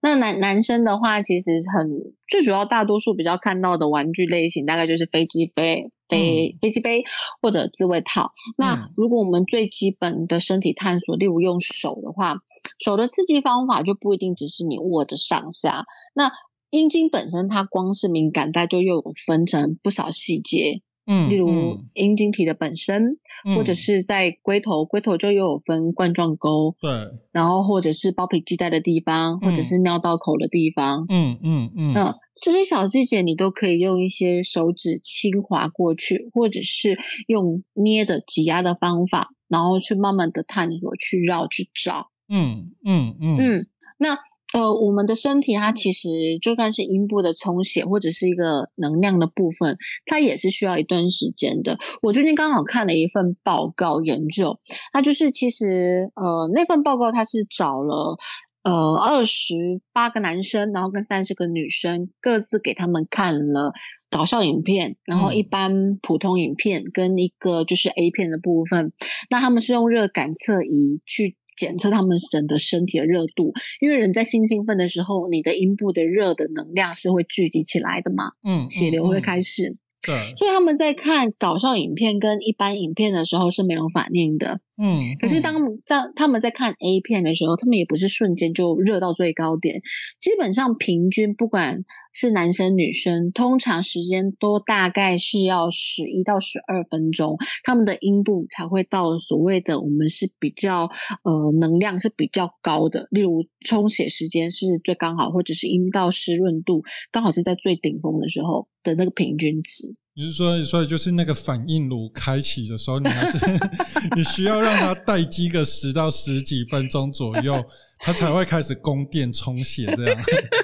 [0.01, 7.03] 那男男生的话，其实很最主要，大多数比较看到的玩具类型，大概就是飞机飞飞飞机杯
[7.41, 8.31] 或者自慰套。
[8.57, 12.37] 那如果我们最基本的身体探索，例如用手的话，
[12.79, 15.85] 手的刺激方法就不一定只是你握着上下。
[16.13, 16.31] 那
[16.69, 23.17] 阴茎本身，它光是敏感带就又有分成不少细节，嗯，例如阴茎体的本身，
[23.55, 26.91] 或者是在龟头，龟头就又有分冠状沟，对，
[27.31, 44.19] 然后或者是包皮系带的地方，或者是尿道口的地方，嗯嗯嗯，那这些小细节你都可以用一些手指轻划过去，或者是用捏的挤压的方法，然后去慢慢的探索、去绕、去找，嗯嗯嗯嗯，那。
[44.57, 46.09] 呃，我们的身体它其实
[46.41, 51.77] 就算是阴部的充血或者是一个能量的部分，它也是需要一段时间的。
[52.01, 54.57] 我最近刚好看了一份报告研究，
[54.91, 58.17] 它就是其实呃那份报告它是找了
[58.63, 59.53] 呃二十
[59.93, 63.73] 八个男生，然后跟三十个女生，各自给他们看了
[64.09, 68.91] 搞笑影片，然后一般普通影片跟一个就是 A 片的部分，
[69.29, 71.35] 那他们是用热感测仪去。
[71.57, 79.75] 检测他们整个身体的热度，因为人在性兴奋的时候，你的阴部的热的能量是会聚集起来的嘛，嗯，血流会开始。
[80.01, 84.61] 对，所以他们在看搞笑影片跟一般影片的时候是没有反应的。
[84.79, 89.81] 嗯，可是当在他们在看 A 片的时候，他们也不是瞬间就热到最高点，
[90.19, 100.91] 基本上平均不管是男生女生，通常时间都大概是要十一到十二分钟，他们的阴部才会到所谓的我们是比较
[101.23, 109.95] 呃能量是比较高的，例如充血时间是最刚好，或者是阴道湿润度刚好是在最顶峰的时候的那个平均值。
[110.19, 113.37] 你是说，所以就是那个反应炉开启的时候，你还是
[114.17, 117.63] 你需要让它待机个十到十几分钟左右，
[117.99, 120.19] 它才会开始供电充血这样。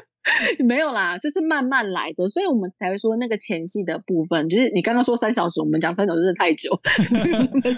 [0.66, 6.82] 没有啦，就是慢慢来的，所以我们才会说那个前戏的部分，就是你刚刚说三小时，我们讲三小时太久。
[6.82, 7.72] 但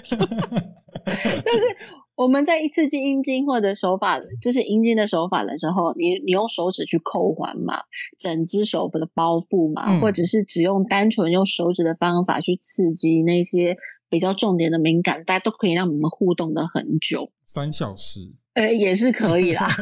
[2.16, 7.82] 我们在一刺激阴茎或者手法，就是阴茎的手法的时候，你你用手指去扣环嘛，
[8.18, 13.76] 整只手的包覆嘛，嗯或者是只用单纯用手指的方法去刺激那些
[14.08, 17.30] 比较重点的敏感带，都可以让我们互动的很久。
[17.44, 19.68] 三小时，呃，也是可以啦。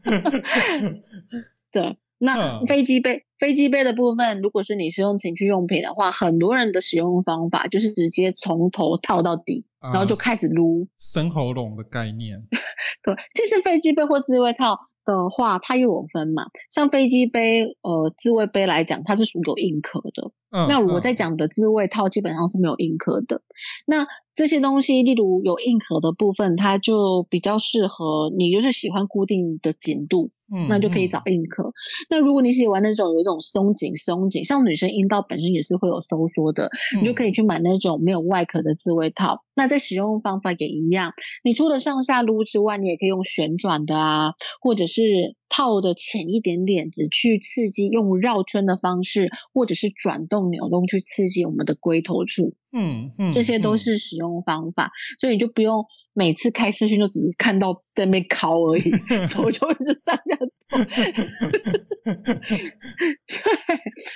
[1.72, 10.88] 对，那嗯飞机杯飞机杯的部分，如果是你是用情趣用品的话，很多人的使用方法就是直接从头套到底，然然后就开始撸。
[10.98, 12.42] 生喉咙的概念。
[13.02, 14.76] 对，其实飞机杯或自慰套
[15.06, 16.48] 的话，它又有分嘛。
[16.70, 20.32] 像飞机杯、呃自慰杯来讲，它是属有硬壳的。
[20.50, 23.40] 嗯，那我嗯在讲的自慰套基本上是没有硬壳的。
[23.86, 31.72] 那这些东西，例如有硬壳的部分，它就比较适合你，就是喜欢固定的紧度，嗯那就可以嗯找硬壳。
[32.10, 39.44] 那如果你喜欢那种有一种松紧松紧，像女生阴道本身也是会有收缩的，你就可以以去买那种没有外壳的自慰套。
[39.54, 41.12] 那在使用方法也一样，
[41.44, 45.02] 你除了上下撸之外，你也可以用旋转的啊，或者是
[45.50, 54.92] 套的浅一点点，只去刺激用绕圈的方式，或者是转动扭动去刺激我们的龟头处，嗯嗯，这些都嗯是使用方法。
[55.18, 55.84] 所以你就不用
[56.14, 58.90] 每次开视讯就只是看到在那边敲而已，
[59.28, 60.50] 手就一直上下动。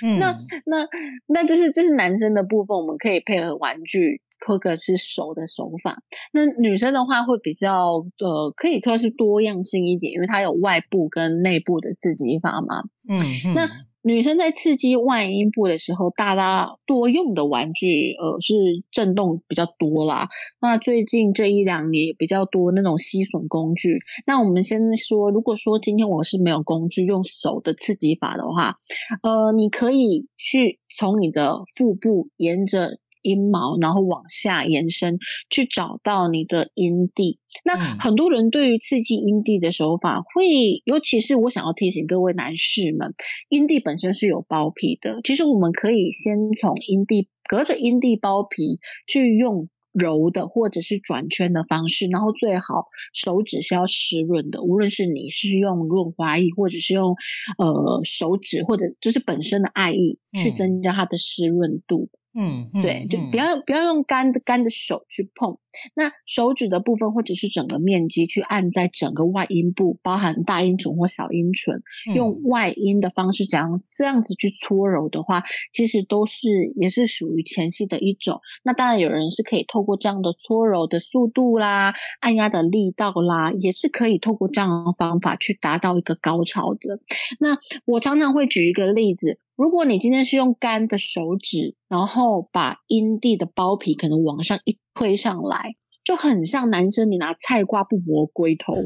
[0.01, 0.87] 嗯那那
[1.27, 6.01] 那这是这是男生的部分，我们可以配合玩具或者是手的手法。
[6.31, 12.83] 那女生的话会比较呃，可以说是多样性一点，因为它有外部跟内部的刺激法嘛。
[13.07, 13.69] 嗯嗯那
[14.01, 18.53] 女生在刺激外阴部的时候，大家多用的玩具，呃，是
[18.91, 20.29] 震动比较多啦。
[20.61, 24.01] 那最近这一两年也比较多那种吸吮工具。
[24.27, 28.77] 那我们先说，如果说今天我是没有工具，用手的刺激法的话，
[29.23, 32.91] 呃，你可以去从你的腹部沿着
[33.25, 35.17] 阴毛，然后往下延伸，
[35.49, 37.39] 去找到你的阴蒂。
[37.63, 43.13] 那嗯很多人对于刺激阴蒂的手法会，尤其是我想要提醒各位男士们，
[43.49, 45.21] 阴蒂本身是有包皮的。
[45.23, 57.15] 其实我们可以先从阴蒂隔着阴蒂包皮去用揉的或者是转圈的方式，然后最好手指是要湿润的，无论是你是用润滑液或者是用
[57.57, 62.09] 呃手指或者就是本身的爱意去嗯增加它的湿润度。
[62.11, 65.57] 嗯嗯对，就嗯不要不要用干的干的手去碰，
[65.95, 78.41] 那手指的部分或者是整个面积去按在整个外阴部，包含大阴唇或小阴唇，嗯用外阴的方式这样这样子去搓揉的话，其实都是也是属于前戏的一种。
[78.63, 86.99] 那当然有人是可以透过这样的搓揉的速度啦、按压的力道啦，也是可以透过这样的方法去达到一个高潮的。
[87.39, 98.75] 那我常常会举一个例子，如果你今天是用干的手指，然后把阴蒂的包皮可能往上一推上来，就很像男生你拿菜瓜不磨龟头。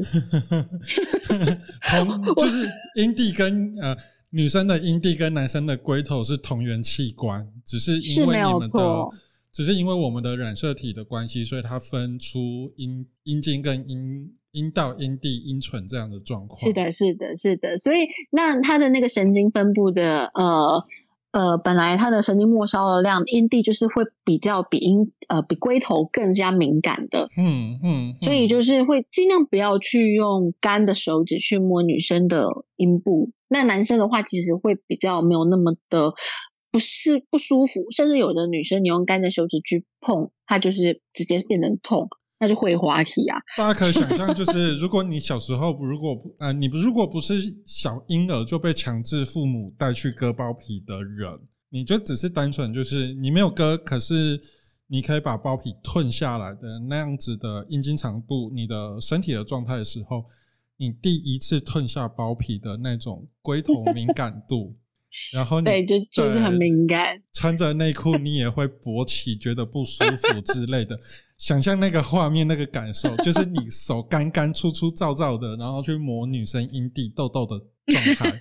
[1.90, 3.96] 同就是阴蒂跟呃
[4.30, 9.08] 女生的阴蒂跟男生的龟头是同源器官，只是因为你们的，
[9.52, 16.58] 只是因为我们的染色体的关系，所以它分出阴阴茎跟阴阴道、阴蒂、阴唇这样的状况。
[16.58, 17.78] 是，的，是的，是的。
[17.78, 20.84] 所以那它的那个神经分布的呃。
[21.32, 33.30] 呃，本来它的神经末梢的量，阴蒂就是会比较比阴呃比龟头更加敏感的，嗯嗯，所以就是会尽量不要去用干的手指去摸女生的阴部。
[33.46, 36.14] 那男生的话，其实会比较没有那么的
[36.72, 42.08] 不是不舒服，甚至有的女生你用干的手指去碰，它就是直接变成痛，
[42.40, 43.38] 那就会滑体啊。
[43.56, 47.34] 大家可以想象，就是如果你小时候如果不呃，你不如果不是
[47.66, 54.40] 小婴儿就被强制父母带去割包皮的人，你就只是单纯就是你没有割，可是
[54.88, 60.24] 你可以把包皮吞下来的那样子的阴茎长度，你的身体的状态的时候，
[60.78, 64.74] 你第一次吞下包皮的那种龟头敏感度，
[65.32, 67.20] 然后你对，就就是很对敏感。
[67.32, 70.98] 穿着内裤，你也会勃起，觉得不舒服之类的。
[71.38, 78.40] 想象那个画面，那个感受，就是你手干干、粗粗糙糙的，然后去磨女生阴蒂痘痘的状态。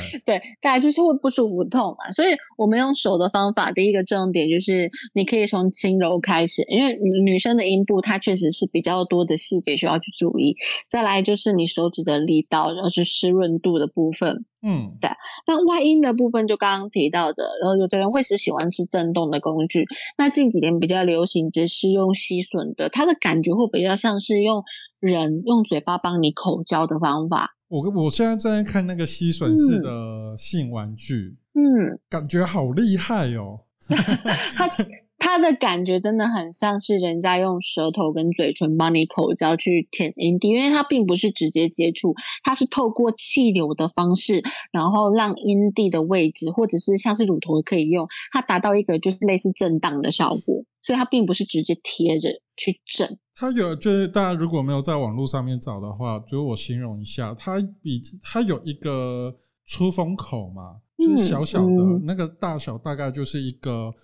[0.00, 10.56] 对，对，大家就是会不舒服痛嘛，所以我们用手的方法，第一个重点就是你可以从轻柔开始，因为女女生的阴部它确实是比较多的细节需要去注意。
[10.90, 14.44] 再来就是你手指的力道，然后是湿润度的部分。
[14.66, 15.10] 嗯对
[15.46, 19.84] 那外阴的部分就刚刚提到的，然后有的人会是喜欢吃震动的工具，
[20.16, 24.64] 那近几年比较流行只是用吸吮的，它的感觉会比较像是用
[25.00, 27.50] 人用嘴巴帮你口交的方法。
[27.74, 33.62] 我我现在正在看那个吸吮式的性玩具，嗯，感觉好厉害哦。
[34.54, 34.70] 它
[35.18, 42.14] 它的感觉真的很像是人家用舌头跟嘴唇帮你口交去舔阴蒂，因为它并不是直接接触，
[42.44, 53.18] 它是透过气流的方式，然后让阴蒂的位置或者是像是乳头可以用，它达到一个就是类似震荡的效果，所以它并不是直接贴着去震。
[53.34, 63.94] 它有就是大家如果没有在网络上面找的话，就我形容一下，它比它有一个出风口嘛，就是小小的那个大小大概就是一个。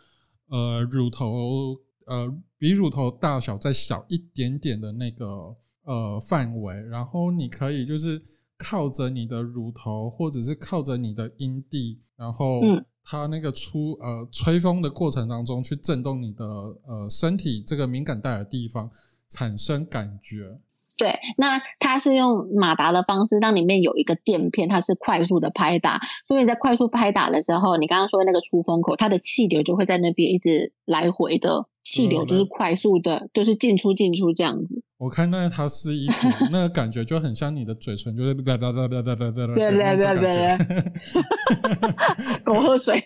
[0.52, 1.76] 呃，乳头
[2.06, 2.28] 呃
[2.58, 5.54] 比乳头大小再小一点点的那个
[5.84, 8.20] 呃范围，然后你可以就是
[8.58, 12.60] 靠着你的乳头，或者是靠着你的阴蒂，然后
[13.04, 18.90] 它那个出呃吹风的过程当中去震动你的呃身体这个敏感带的地方，
[19.30, 20.58] 产生感觉。
[20.98, 31.68] 对，那它是用马达的方式，让里面有一个垫片，它是快速的拍打，所以在快速拍打的时候，你刚刚说那个出风口，它的气流就会在那边一直来回的。
[31.82, 34.82] 气流就是快速的，就是进出进出这样子。
[34.98, 36.12] 我看那它是一股
[36.52, 42.38] 那个感觉就很像你的嘴唇，就是哒哒哒哒哒哒哒哒哒哒哒哒哒。
[42.44, 43.02] 狗喝水。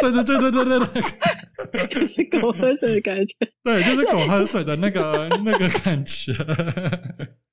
[0.00, 1.02] 对对对对对对对，
[1.88, 3.34] 就是狗喝水的感觉。
[3.64, 6.32] 对，就是狗喝水的那个那个感觉。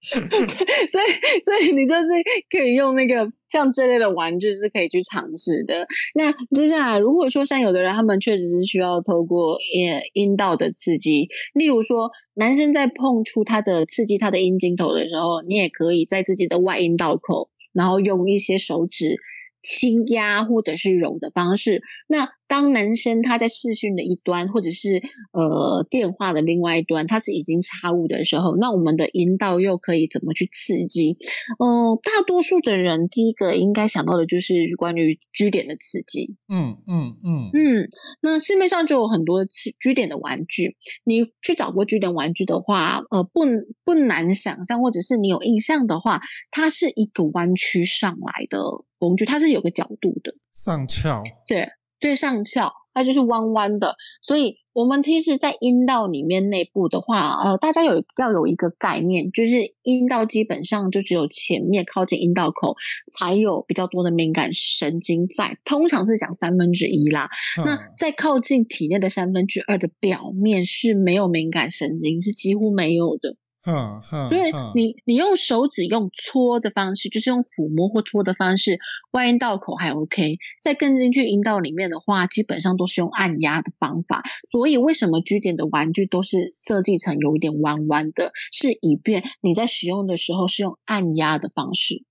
[0.02, 2.10] 所以，所以你就是
[2.50, 5.88] 可以用那个像这类的玩具是可以去尝试的。
[6.16, 19.18] 那接下来，如果说像有的人，他们确实是需要透过阴阴道的刺激，例如说男生在碰触他的刺激他的阴茎头的时候，你也可以在自己的外阴道口，然后用一些手指。
[19.62, 21.84] 轻压或者是揉的方式。
[22.08, 31.18] 那当男生他在视讯的一端，或者是呃电话的另外一端，他是已经插入的时候，那我们的阴道又可以怎么去刺激？
[31.60, 36.36] 嗯，大多数的人第一个应该想到的就是关于 G 点的刺激。
[36.50, 37.90] 嗯嗯嗯嗯。
[38.20, 40.76] 那市面上就有很多 G 点的玩具，
[41.06, 43.42] 你去找过 G 点玩具的话，呃，不
[43.86, 46.20] 不难想象，或者是你有印象的话，
[46.50, 48.60] 它是一个弯曲上来的。
[49.00, 51.70] 工具它是有个角度的，上翘，对
[52.00, 53.96] 对上翘，它就是弯弯的。
[54.22, 62.76] 所以，我们其实，在阴道里面内部的话，呃，大家有要有一个概念，就是阴道基本上就只有前面靠近阴道口
[63.14, 67.30] 才有比较多的敏感神经在，通常是讲三分之一啦。
[67.66, 73.36] 那在靠近体内的三分之二的表面是没有敏感神经，是几乎没有的。
[73.62, 78.80] 哈哈，所以你你用手指用搓的方式，就是用抚摸或搓的方式，
[79.12, 84.24] 外阴道口还 OK，再更进去阴道里面的话，基本上都是用按压的方法。
[84.50, 92.06] 所以为什么居点的玩具都是设计成有一点弯弯的，是以便你在使用的时候是用按压的方式。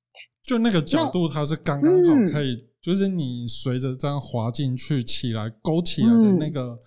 [0.44, 6.78] 就那个角度，它是刚刚好可以，就是你随着这样滑进去起来勾起来的那个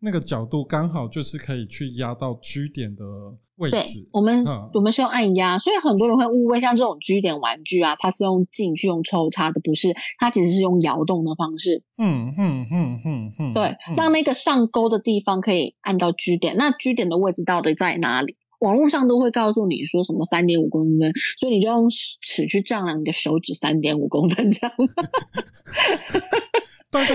[0.00, 3.04] 那个角度，刚好就是可以去压到 G 点的。
[3.58, 11.82] 对，我们我们是用按压，所以很多人会误会，像这种 G 点玩具啊，它是用进去用抽插的，不是，它其实是用摇动的方式。
[11.96, 18.36] 嗯嗯嗯嗯嗯，对，让那个上钩的地方可以按到 G 点，那 G 点的位置到底在哪里？
[18.60, 24.76] 网络上都会告诉你说什么三点五公分，所以你就用尺去丈量你的手指三点五公分这样。
[26.90, 27.14] 大概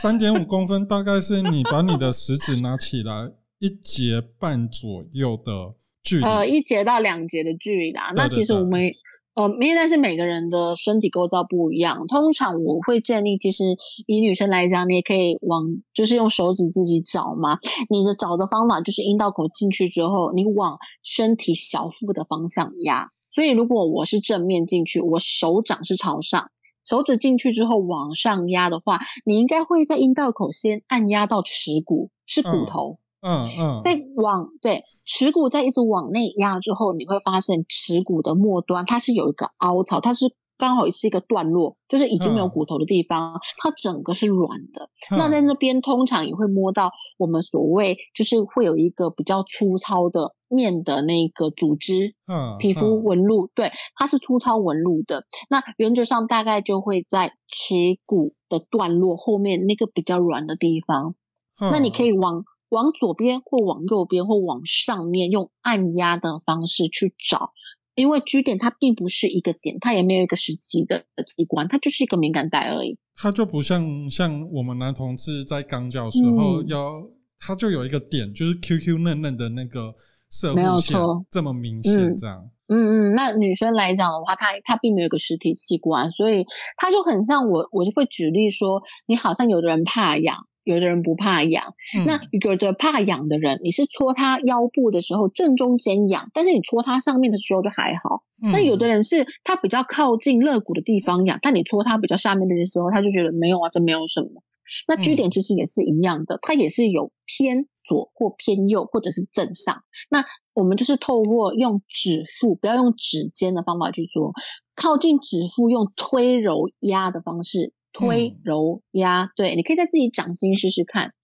[0.00, 6.24] 三点五公分，大概是你把你的食指拿起来一节半左右的距离。
[6.24, 8.12] 呃，一节到两节的距离啦。
[8.14, 8.92] 那其实我们
[9.34, 13.64] 呃，因为但是每个人的身体构造不一样，通常我会建议，其实
[14.06, 15.64] 以女生来讲，你也可以往
[15.94, 17.58] 就是用手指自己找嘛。
[17.88, 23.10] 你的找的方法就是阴道口进去之后，你往身体小腹的方向压。
[23.30, 26.50] 所以如果我是正面进去，我手掌是朝上，
[26.84, 32.98] 手指进去之后往上压的话，你应该会在阴道口先按压到耻骨，是骨头。
[33.26, 44.88] 嗯嗯，在往对耻骨在一直往内压之后，你会发现耻骨的末端它是有一个凹槽，它是刚好是一个段落，就是已经没有骨头的地方，它整个是软的。
[45.10, 55.24] 那在那边通常也会摸到我们所谓就是会有一个比较粗糙的面的那个组织，嗯，皮肤纹路，对，它是粗糙纹路的。
[55.48, 57.74] 那原则上大概就会在耻
[58.06, 61.14] 骨的段落后面那个比较软的地方，
[61.58, 62.44] 那你可以往。
[62.70, 67.52] 往左边或往右边或往上面用按压的方式去找，
[67.94, 72.98] 因为 G 点它并不是一个点，它也没有一个实际的器官，它就是一个敏感带而已。
[73.16, 79.94] 它就不像像我们男同志在刚交时候要，它就有一个点，就是 QQ 嫩嫩的那个
[80.30, 80.98] 射没线
[81.30, 82.50] 这么明显这样。
[82.66, 90.46] 嗯嗯，那女生来讲的话，她她并没有个实体器官，所以她就很像我我就会举例说，你好像有的人怕痒。
[90.64, 91.74] 有的人不怕痒。
[92.06, 98.24] 那有的怕痒的人，你是戳他腰部的时候正中间痒，但是你戳他上面的时候就还好。
[98.40, 104.42] 那有的人是他比较靠近肋骨的地方痒，但你戳他比较下面的时候，他就觉得没有啊，这没有什么。
[104.88, 109.82] 那据点其实也是一样的，它也是有偏左或偏右，或者是正上。
[110.10, 114.32] 那我们就是透过用指腹，不要用指尖的方法去做，
[114.74, 119.30] 靠近指腹用推揉压的方式推揉压。
[119.34, 121.14] 对，你可以在自己掌心试试看。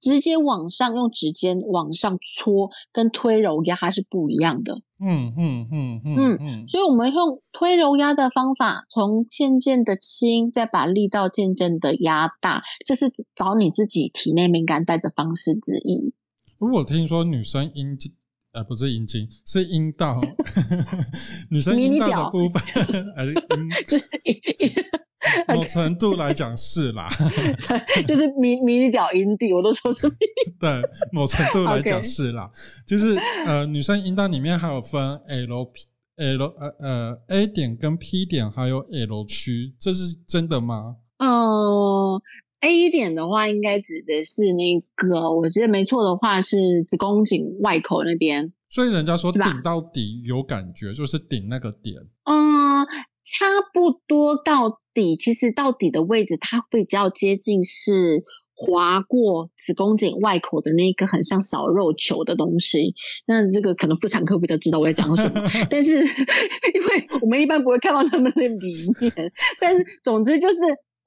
[0.00, 4.80] 直接往上用指尖往上搓，跟推揉压它是不一样的。
[5.00, 16.14] 嗯嗯嗯嗯嗯，所以我们用推揉压的方法，从渐渐的轻，再把力道渐渐的压大，这是找你自己体内敏感带的方式之一。
[16.58, 18.12] 如果听说女生阴茎，
[18.52, 20.20] 呃，不是阴茎，是阴道，
[21.50, 22.62] 女生阴道的部分，
[23.16, 23.34] 还是
[25.54, 27.08] 某程度来讲是啦，
[28.06, 30.08] 就是迷迷你屌阴蒂，我都说是。
[30.60, 30.70] 对，
[31.12, 32.50] 某程度来讲是啦，
[32.86, 33.16] 就是
[33.46, 35.82] 呃，女生阴道里面还有分 L、P、
[36.16, 40.96] L 呃呃 A 点跟 P 点，还有 L 区，这是真的吗？
[41.18, 42.20] 嗯
[42.60, 46.56] ，A 点的话，应该指的是那个，我记得没错的话是
[46.86, 48.52] 子宫颈外口那边。
[48.70, 51.96] 所以人家说顶到底有感觉，就是顶那个点。
[52.24, 52.86] 嗯，
[53.30, 54.80] 差不多到。
[54.94, 62.94] 底其实到底的位置，它比较接近是划过子宫颈外口的那个很像小肉球的东西。
[63.24, 66.00] 那这个可能妇产科比较知道我在讲什么， 但是
[66.74, 69.12] 因为我们一般不会看到他们的里面。
[69.60, 70.58] 但是总之就是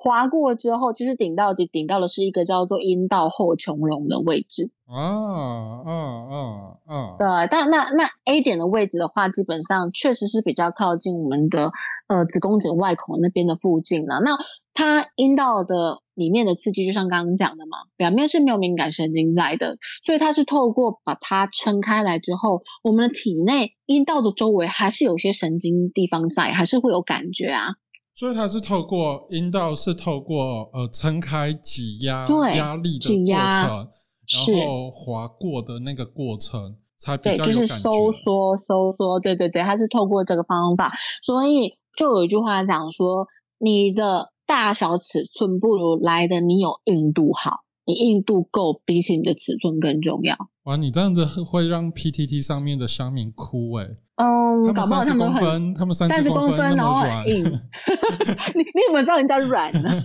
[0.03, 4.71] 划过之后，其实顶到底顶到的是一个叫做阴道后穹隆的位置。
[4.87, 11.71] 哦，嗯嗯嗯，对，但那那 A 点的位置的话，基本上确实是比较靠近我们的
[12.07, 14.19] 呃子宫颈外口那边的附近了。
[14.25, 14.39] 那
[14.73, 27.75] 它阴道的里面的刺激，就像刚刚讲的嘛，表面是没有敏感神经在的，所以它是透过把它撑开来之后，我们的体内阴道的周围还是有些神经地方在，还是会有感觉啊。
[28.15, 33.87] 所以它是透过阴道是透过呃撑开挤压压力的过程。
[34.31, 50.35] 然后滑过的那个过程才比较就是收缩收缩，对对对，它是透过这个方法，所以就有一句话讲说，你的大小尺寸不如来的你有硬度好，你硬度够，比起你的尺寸更重要。
[50.63, 53.87] 哇，你这样子会让 PTT 上面的乡民哭哎。
[54.15, 57.43] 嗯，搞不好他们很，他们三十公分然后硬。
[58.53, 60.01] 你你怎么知道人家软呢？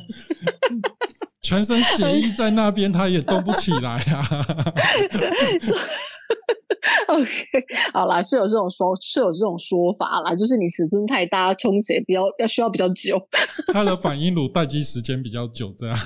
[1.43, 4.24] 全身血液在那边，他也动不起来啊。
[7.09, 7.31] OK，
[7.93, 13.29] 好啦，是有这种说，是有这种说法啦，就是你尺寸太大，充血比较要需要比较久。
[13.72, 15.97] 他的反应炉待机时间比较久，这样。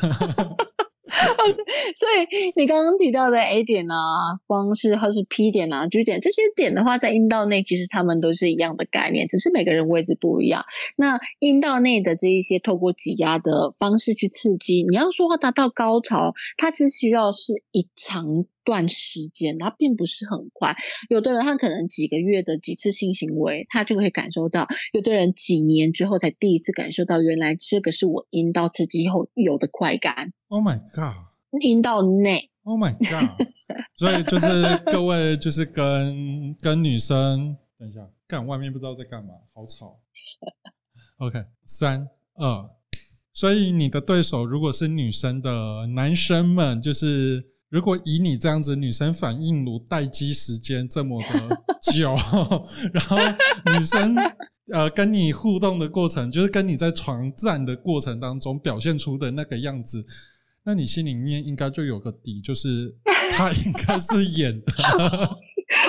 [1.95, 10.65] 所以你刚刚提到的 A 点啊，光是或是 P 点啊、G 点这些点的话，在阴道内其实它们都是一样的概念，只是每个人位置不一样。
[10.97, 20.77] 那阴道内的这一些透过挤压的方式去刺激，你要说话达到高潮，它只需要是一长段时间，它并不是很快。
[21.09, 30.33] 有的人他可能几个月的几次性行为，他就可以感受到；有的人几年之后才第一次感受到，原来这个是我阴道刺激后有的快感。
[30.47, 31.17] Oh my god！
[31.61, 33.49] 阴道内，Oh my God！
[33.99, 34.47] 所以就是
[34.87, 39.99] 各位，就是跟跟女生，等一下，干外面不知道在干嘛，好吵。
[41.19, 42.71] OK，三二，
[43.33, 51.63] 所以你的对手如果是女生的男生们，就是如果以你这样子，女生反应炉待机时间这么的
[51.93, 52.15] 久，
[52.93, 53.17] 然后
[53.79, 54.15] 女生
[54.73, 60.05] 呃跟你互动的过程，就是跟你在床战的过程当中表现出的那个样子。
[60.65, 62.95] 那你心里面应该就有个底，就是
[63.33, 64.73] 他应该是演的。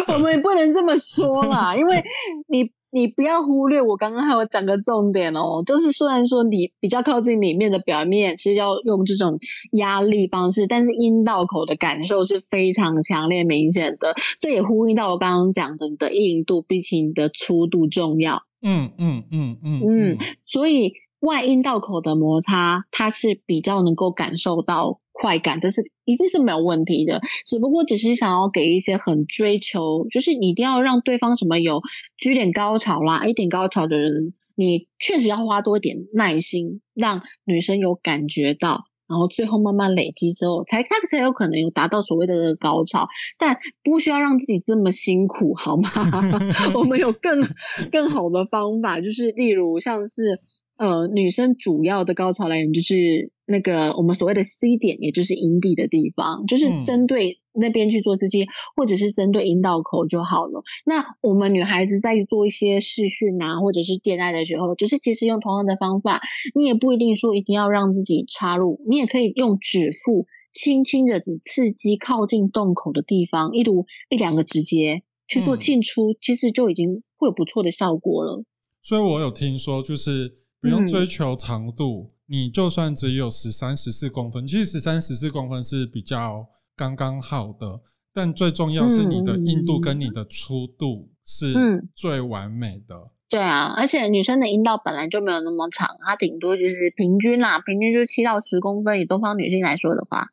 [0.14, 2.04] 我们也不能这么说啦，因为
[2.48, 9.40] 你你不要忽略我刚刚还有讲个重点哦，就是虽然说你比较靠近里面的表面，其实要用这种
[9.72, 14.14] 压力方式，但是阴道口的感受是非常强烈明显的。
[14.40, 18.44] 这也呼应到我刚刚讲的，你的硬度比起你的粗度重要。
[18.62, 20.16] 嗯嗯嗯嗯嗯，
[20.46, 20.94] 所以。
[21.22, 27.22] 外阴道口的摩擦，它是比较能够感受到快感，这是一定是没有问题的。
[27.46, 31.84] 只不过只是想要给一些很追求，就是一定要让对方什么有
[32.18, 43.08] G 点高潮啦、A 点高潮的人，你确实要花多一点耐心，让女生有感觉到，然后最后慢慢累积之后，才他才有可能有达到所谓的高潮。
[43.38, 45.88] 但不需要让自己这么辛苦，好吗？
[46.74, 47.48] 我们有更
[47.92, 50.42] 更好的方法，就是例如像是。
[50.78, 60.64] 呃，女生主要的高潮来源就是那个我们所谓的 C 点，也就是阴蒂的地方，就是针对那边去做刺激，或者是针对阴道口就好了。
[60.86, 66.22] 那我们女孩子在做一些试训啊，或者是恋爱的时候，就是其实用同样的方法，
[66.56, 78.44] 你也不一定说一定要让自己插入，你也可以用指腹轻轻的只刺激靠近洞口的地方，一如一两个直接去做进出，其实就已经会有不错的效果了。
[78.82, 82.10] 所以我有听说，就是不用追求长度。
[82.32, 87.82] 你就算只有十三、十四公分，其实十三、十四公分是比较刚刚好的。
[88.14, 91.54] 但最重要是你的硬度跟你的粗度是
[91.94, 93.12] 最完美的。
[93.28, 99.02] 对啊，而且女生的阴道本来就没有那么长，它顶多就是平均啦，平均就七到十公分。
[99.02, 100.28] 以东方女性来说的话，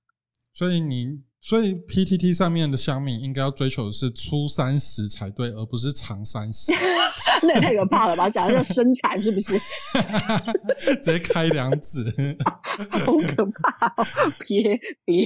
[0.54, 1.22] 所以你。
[1.40, 6.72] 所以 PTT 上面的香米应该要追求的是粗三十才对，而不是长三十。
[7.46, 8.28] 那也太可怕了吧！
[8.30, 9.58] 讲的要生产是不是？
[11.02, 12.04] 直接开两指，
[12.90, 13.94] 好可怕！
[14.46, 15.24] 别别。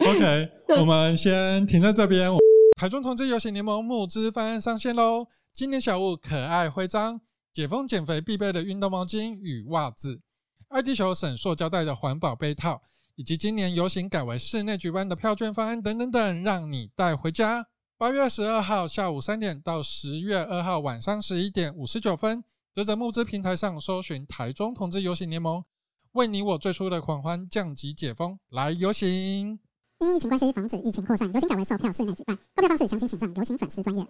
[0.00, 2.30] OK，我们先停在这边。
[2.78, 5.26] 台中同志游行联盟募资方案上线喽！
[5.52, 7.20] 今年小物可爱徽章、
[7.52, 10.20] 解封减肥必备的运动毛巾与袜子、
[10.68, 12.82] 爱地球省塑胶袋的环保杯套。
[13.16, 17.66] 以及今年游行改为室内举办的票券方案等等等，让你带回家。
[18.00, 22.42] 八月十二号下午三点到十月二号晚上十一点五十九分，
[22.72, 25.62] 泽泽募资平台上搜寻台中同志游行联盟，
[26.12, 29.60] 为你我最初的狂欢降级解封，来游行。
[29.98, 34.06] 因疫情关系，防止疫情扩散，游行改为售票室内举办，购票方式详情请上游行粉丝专页。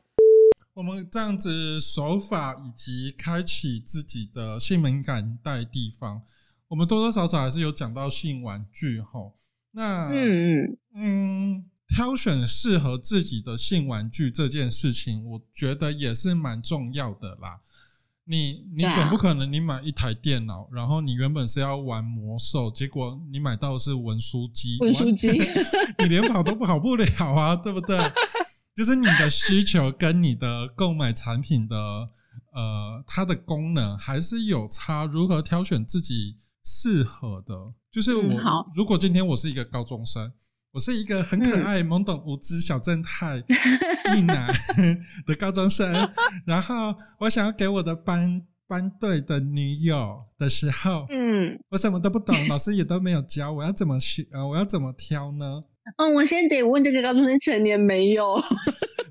[0.74, 6.22] 我们这样子手法以及开启自己的性敏感带地方。
[6.68, 9.32] 我们多多少少还是有讲到性玩具哈，
[9.72, 17.60] 那嗯嗯嗯，挑选适合自己的性玩具这件事情，我觉得也是蛮重要的啦。
[18.24, 25.30] 你你总不可能你买一台电脑，然后你原本是要玩魔兽，结果你买到的是文书机，文书机，
[25.98, 27.98] 你连跑都跑不了啊，对不对？
[28.76, 31.76] 就是你的需求跟你的购买产品的
[32.52, 36.36] 呃，它的功能还是有差，如何挑选自己？
[36.62, 37.54] 适合的，
[37.90, 38.66] 就是我。
[38.74, 40.30] 如果今天我是一个高中生，
[40.72, 43.38] 我是一个很可爱、懵懂无知小正太
[44.16, 44.52] 一 男
[45.26, 45.92] 的高中生，
[46.46, 54.24] 然后我想要给我的班班队的女友的时候，嗯，我什么都不懂，老师也都没有教，我要怎么选？
[54.30, 55.64] 呃，我要怎么挑呢？
[55.98, 58.40] 嗯，我先得问这个高中生成年没有。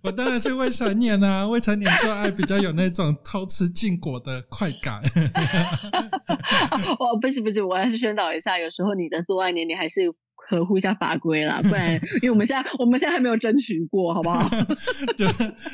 [0.02, 5.02] 我当然是未成年啊，未成年做爱比较有那种偷吃禁果的快感。
[6.98, 10.04] 哦，不是不是，我还是宣导一下，有时候你的做爱年龄还是
[10.50, 14.50] 合乎一下法规啦，不然， 因为我们现在我们现在还没有争取过，好不好？
[15.16, 15.28] 对，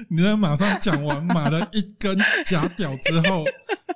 [0.09, 3.45] 你在马上讲完买了一根假屌之后，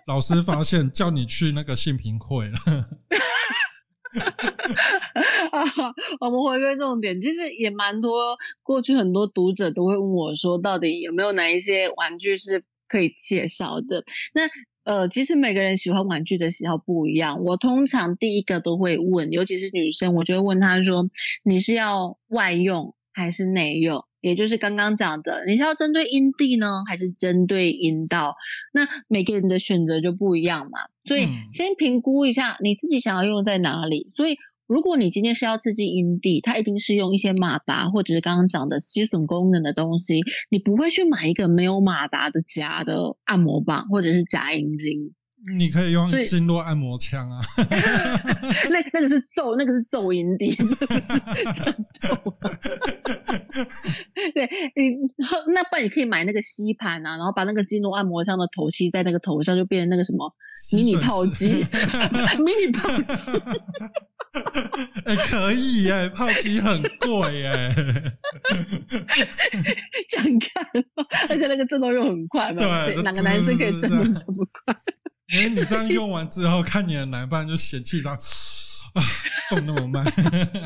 [0.07, 2.57] 老师发现叫你去那个性平会了。
[5.51, 5.61] 啊，
[6.21, 8.37] 我们回归重点，其实也蛮多。
[8.63, 14.05] 过去很多读者都会问我说，到底有没有哪一些玩具是可以介绍的？
[14.33, 14.43] 那
[14.89, 17.43] 呃，其实每个人喜欢玩具的喜好不一样。
[17.43, 21.07] 我通常第一个都会问，尤其是女生，我就会问她说，
[21.43, 24.03] 你是要外用还是内用？
[24.19, 28.35] 也就是刚刚讲的，你是要针对阴蒂呢，还是针对阴道？
[28.73, 30.79] 那每个人的选择就不一样嘛。
[31.05, 34.07] 所以先评估一下你自己想要用在哪里。
[34.09, 34.37] 所以
[34.69, 40.21] 如果你今天是要刺激阴蒂，它一定是用一些马达或者是刚刚讲的吸吮功能的东西。
[40.51, 45.15] 你不会去买一个没有马达的夹的按摩棒或者是假阴茎。
[45.57, 47.39] 你可以用经络按摩枪啊
[48.69, 50.65] 那那个是奏，那个是奏音笛，真
[52.01, 52.15] 奏。
[54.35, 54.97] 对，你
[55.53, 60.31] 那不然你可以买那个吸盘啊，然后把那个经络按摩枪的头吸在那个头上，就变成那个什么
[60.73, 61.47] 迷你泡机，
[62.43, 63.31] 迷你泡机。
[65.05, 67.73] 哎，可以耶，泡机很贵耶。
[70.07, 70.65] 这样看，
[71.29, 74.75] 而且那个震动又很快嘛，对，哪个男生可以震动这么快？
[75.33, 78.17] 因为你这样用完之后，看你的男伴就嫌弃他啊，
[79.51, 80.05] 动那么慢。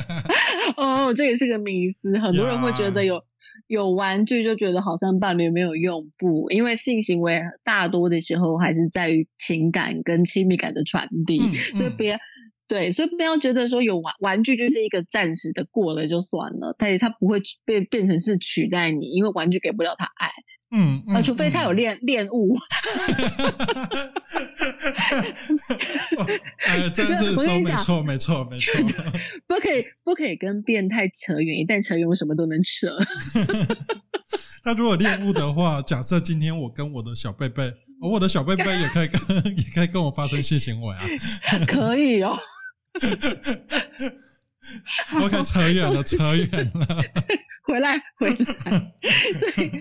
[0.78, 3.24] 哦，这也是个迷思，很多人会觉得有
[3.68, 12.20] 有玩具就觉得好像伴侣没有用，不，因为性行为大多的时候还是在于情感跟亲密感的传递，所以别
[12.74, 20.32] 对，所以不要觉得说有玩玩具就是一个暂时的过了就算了，但是它不会变变成是取代你，因为玩具给不了他爱。
[20.76, 22.58] 嗯，啊，除非他有恋恋物。
[26.66, 28.82] 哎，这这说没错，没错，没错。
[29.46, 32.88] 不可以，不可以跟变态扯远，一旦扯远，我什么都能扯。
[34.66, 37.72] 那如果恋物的话，假设今天我跟我的小贝贝，
[38.02, 39.22] 我的小贝贝也可以跟，
[39.56, 41.06] 也可以跟我发生性行为啊？
[41.68, 42.36] 可以哦。
[45.22, 46.86] OK，扯远了， 扯远了。
[47.66, 48.36] 回来，回来，
[49.40, 49.72] 所以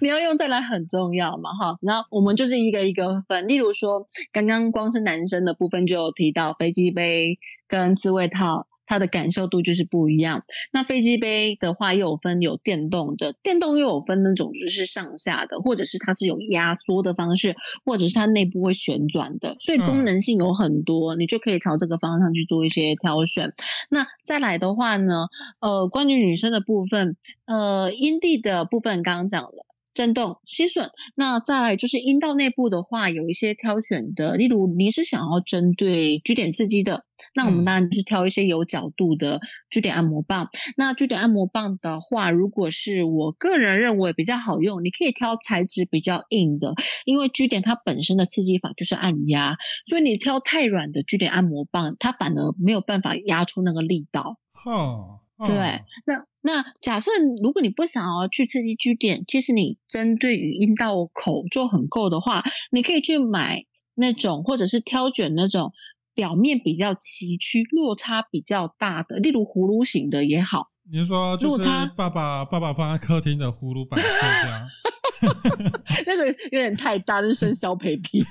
[0.00, 1.76] 你要用再来很重要嘛，哈。
[1.82, 8.68] 那我们就是一个一个分，例如说，刚刚光是男生的部分就有提到飞机杯跟自慰套。
[8.92, 10.44] 它的感受度就是不一样。
[10.70, 23.54] 那飞机杯的话，又有分有电动的，电动又有分那种就是上下的，或者是它是有压缩的方式，或者是它内部会旋转的，所以功能性有很多，你就可以朝这个方向去做一些挑选。
[23.88, 25.28] 那再来的话呢，
[25.60, 27.16] 呃，关于女生的部分，
[27.46, 29.71] 呃，阴蒂的部分刚刚讲了。
[29.94, 39.40] 震动、吸吮，那再来就是阴道内部的话，有一些挑选的，例如你是想要针对居点刺激的，那我们当然就是挑一些有角度的
[39.70, 40.48] 居点按摩棒。
[40.76, 46.74] 那居点按摩棒的话，如果是我个人认为比较好用，你可以挑材质比较硬的，
[47.04, 54.38] 因为居点它本身的刺激法就是按压，所以你挑太软的居点按摩棒，它反而没有办法压出那个力道。
[54.52, 55.18] 哼。
[55.44, 55.56] 对，
[56.06, 63.64] 那那假设如果你不想要去刺激 G 点，其实你针对于阴道口就很够的话，你可以去买
[63.94, 65.72] 那种或者是挑选那种
[66.14, 70.72] 表面比较崎岖、落差比较大的，例如葫芦形的也好。
[70.90, 74.68] 你说就是爸爸爸爸放在客厅的葫芦摆设这样？
[76.06, 78.24] 那个有点太大，就生小皮皮。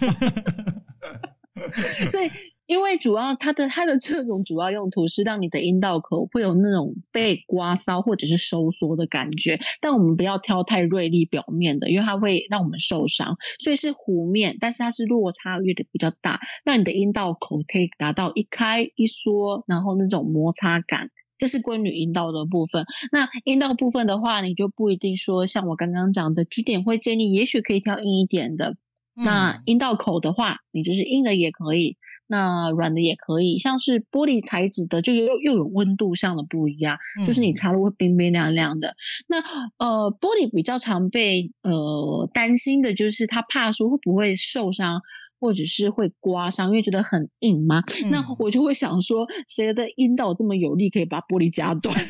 [2.10, 2.30] 所以。
[2.72, 13.36] 因为主要它的它的这种主要用途是让你的阴道口会有那种被刮搔或者是收缩的感觉，但我们不要挑太锐利表面的，因为它会让我们受伤。
[13.60, 22.86] 所以是弧面，但是它是落差越的比较大，让你的阴道口可以达到一开一缩，然后那种摩擦感，这是关于阴道的部分。
[23.12, 28.78] 那阴道部分的话，你就不一定说像我刚刚讲的据点会建议，也许可以挑硬一点的。
[29.14, 31.98] 那阴道口的话，你就是硬的也可以。
[32.32, 38.96] 那软的也可以，像是玻璃材质的，就又又有温度上的不一样，就是你插入会冰冰凉凉的。
[39.28, 39.42] 那
[39.76, 45.02] 呃，玻璃比较常被呃担心的就是它怕说会不会受伤，
[45.42, 47.84] 或者是会刮伤，因为觉得很硬嘛。
[48.10, 51.94] 那我就会想说，谁的阴道这么有力，可以把玻璃夹断？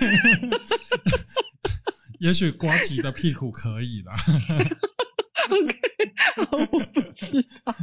[2.19, 4.13] 也许刮吉的屁股可以啦。
[6.51, 7.75] 我不知道，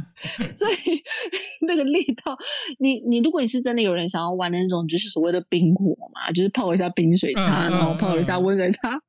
[0.55, 0.75] 所以
[1.65, 2.37] 那个力道，
[2.79, 9.01] 你你如果你是真的有人想要玩那种就是所谓的冰火嘛，就是泡一下冰水茶，然后泡一下温水茶，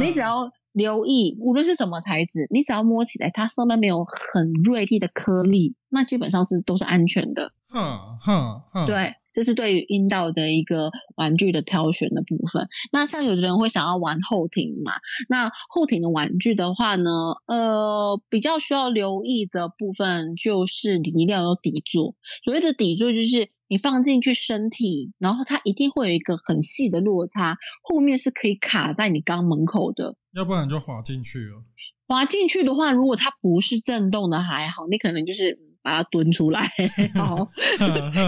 [0.00, 7.52] 你只要留意，无论是什么材质，你只要摸起来它上面没有很锐利的颗粒，那基本上是都是安全的。
[7.68, 9.14] 哼哼，对。
[9.36, 12.68] 这是对于阴道的一个玩具的挑选的部分。
[12.90, 14.92] 那像有的人会想要玩后庭嘛？
[15.28, 17.10] 那后庭的玩具的话呢，
[17.46, 22.14] 呃，比较需要留意的部分就是你一定要有底座。
[22.42, 30.16] 所谓的底座就是你放进去身体，然后它一定会有一个很细的落差，后面是可以卡在你肛门口的。
[30.34, 31.62] 要不然就滑进去了。
[32.08, 35.65] 滑进去的话，如果它不是震动的还好，你可能就是。
[35.86, 36.68] 把它蹲出来，
[37.14, 37.46] 好，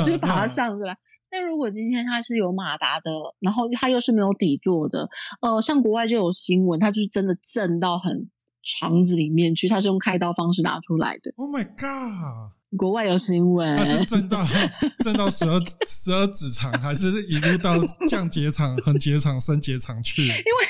[0.05, 0.97] 就是把它上出来。
[1.29, 5.09] 那如果今天它是有马达的，然后它又是没有底座的，
[5.41, 8.31] 呃，像国外就有新闻，它就是真的震到很
[8.63, 11.33] 肠子里面去，它是用开刀方式拿出来的。
[11.37, 12.53] Oh my god！
[12.77, 14.47] 国外有新闻，它是震到
[15.03, 17.77] 震到十二十二指肠，还是一路到
[18.09, 20.23] 降结肠、横结肠、升结肠去？
[20.23, 20.69] 因为。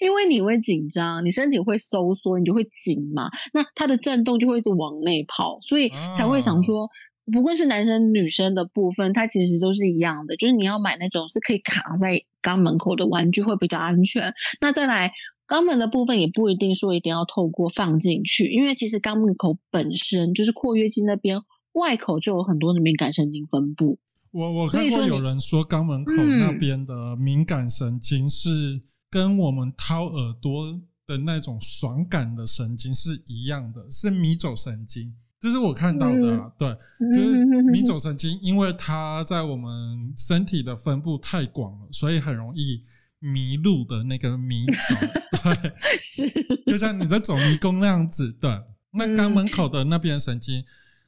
[0.00, 3.28] 因为你会紧张，你身体会收缩，你就会紧嘛。
[3.52, 6.88] 那它的震动就会一直往内跑，所以才会想说，
[7.30, 14.32] 不论是男生女生的部分，它其实都是一样的，就是你要买那种是可以卡在肛门口的玩具会比较安全。
[14.60, 15.12] 那再来
[15.46, 21.42] 肛门的部分也不一定说一定要透过放进去，因为其实肛门口本身就是括约肌那边
[21.72, 23.98] 外口就有很多的敏感神经分布。
[24.30, 28.82] 我我看过有人说肛门口那边的敏感神经是。
[29.10, 30.72] 跟我们掏耳朵
[31.06, 36.52] 的那种爽感的神经是一样的，是迷走神经，这是我看到的。
[36.58, 36.76] 对，
[37.14, 42.82] 就是迷走神经，因为它在我们身体的分布太广了，所以很容易
[43.24, 44.94] 迷路的那个迷走。
[45.42, 46.28] 对，是，
[46.66, 48.30] 就像你在走迷宫那样子。
[48.40, 50.64] 的，那肛门口的那边神经，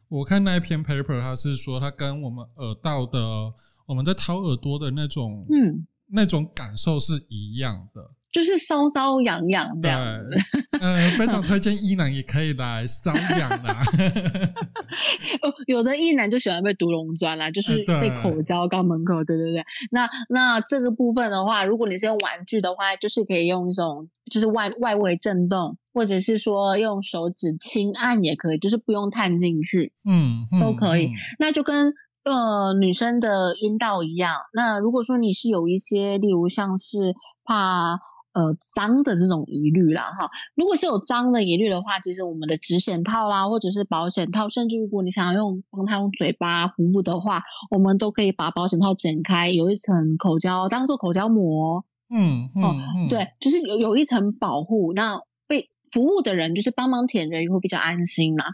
[0.08, 3.52] 我看那一篇 paper，它是说它跟我们耳道的，
[3.86, 5.86] 我们在掏耳朵的那种，嗯。
[6.08, 8.00] 那种感受是一样的，
[8.37, 10.37] 就是搔搔痒痒这样子。
[10.78, 13.80] 呃，非常推荐一男也可以来搔痒啦。
[15.41, 19.24] 哦，有的一男就喜欢被毒龙钻啦，就是被口交肛门口。
[19.24, 31.12] 对对对，那那这个部分的话，如果你是用玩具的话，就是可以用一种就是外外围震动，或者是说用手指轻按也可以，就是不用探进去，嗯，都可以。
[31.39, 31.95] 那就跟。
[32.26, 34.34] 呃女生的阴道一样。
[34.53, 37.14] 那如果说你是有一些，例如像是
[37.45, 38.01] 怕。
[38.37, 52.76] 呃，脏的这种疑虑啦，哈，如果是有脏的疑虑的话，其实我们的纸险套啦，或者是保险套，甚至如果你想要用帮他用嘴巴服务的话，我们都可以把保险套剪开，有一层口胶当做口胶膜，嗯哦，
[53.09, 58.45] 对，就是有有一层保护，那被服务的人就是帮忙舔人会比较安心嘛，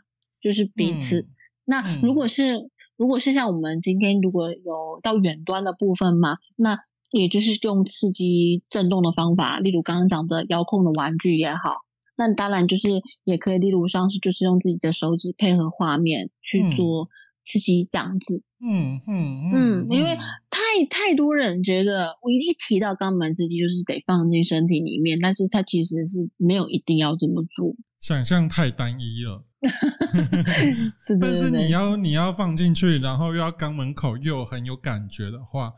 [0.40, 1.26] 就是彼此。
[1.64, 6.78] 那如果是如果是像我们今天如果有到远端的部分嘛，那
[7.12, 11.82] 也就是用刺激震动的方法，例如刚刚讲的遥控的玩具也好，
[12.16, 12.88] 那当然就是
[13.22, 17.08] 也可以，例如像是就是用自己的手指配合画面去做
[17.44, 18.42] 刺激这样子。
[18.64, 20.16] 嗯嗯嗯，因为
[20.48, 29.44] 太太多人觉得我一提到肛门刺激就是得放进身体里面，但是它其实是没有一定要这么做，想象太单一了。
[31.20, 35.74] 但是你要你要放进去，然后又要肛门口又很有感觉的话。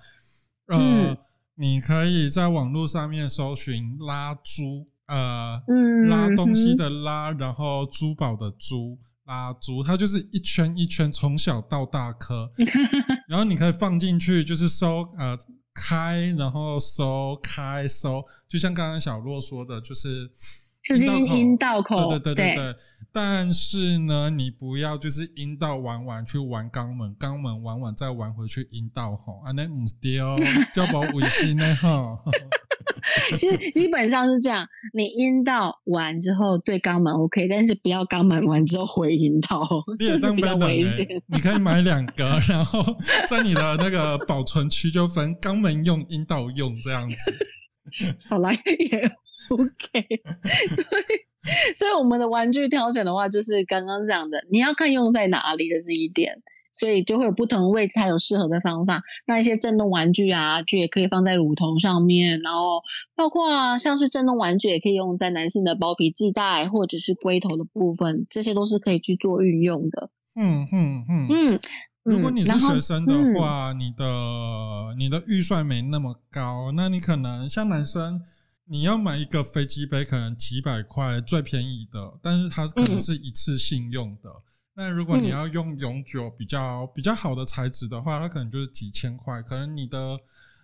[0.68, 1.16] 呃，
[1.56, 5.62] 你可以在网络上面搜寻拉珠，呃，
[6.08, 12.50] 拉东西的拉，然后珠宝的珠，拉珠，它就是一圈一圈从小到大颗，
[13.28, 15.38] 然后你可以放进去，就是搜呃
[15.74, 20.30] 开，然后搜开搜，就像刚刚小洛说的，就是。
[20.84, 22.76] 就是阴道口，对对对对对。
[23.12, 30.36] 但是呢，你不要就是阴道玩玩去玩肛门，肛门玩玩再玩回去阴道吼，啊那唔对哦，
[30.74, 32.18] 叫保卫生呢哈。
[33.36, 39.62] 其实基本上是这样，你阴道完之后对肛门 OK，但是不要肛门完之后回阴道，
[40.00, 41.06] 这是比较危险。
[41.26, 42.84] 你可以买两个，然后
[43.28, 47.32] 在你的那个保存区就分肛门用、阴道用这样子。
[48.28, 49.12] 好来也。
[49.50, 50.22] OK，
[50.70, 59.02] 所以所以我们的玩具挑选的话，就是刚刚讲的，你要看用在哪里，这是一点，所以就会有不同位置，还有适合的方法。
[59.26, 62.80] 那一些震动玩具啊，就也可以放在乳头上面，然后
[63.14, 70.08] 包括像是震动玩具，也可以用在男性的包皮系带或者是龟头的部分，这些都是可以去做运用的。
[70.34, 71.60] 嗯嗯嗯嗯。
[72.04, 78.22] 如果你是学生的话，你的你的预算没那么高，那你可能像男生。
[78.66, 84.30] 你要买一个飞机杯，可能几百块最便宜的，但是它可能是一次性用的。
[84.72, 89.42] 那如果你要用永久比较比较好的材质的话，它可能就是几千块。
[89.42, 90.18] 可能你的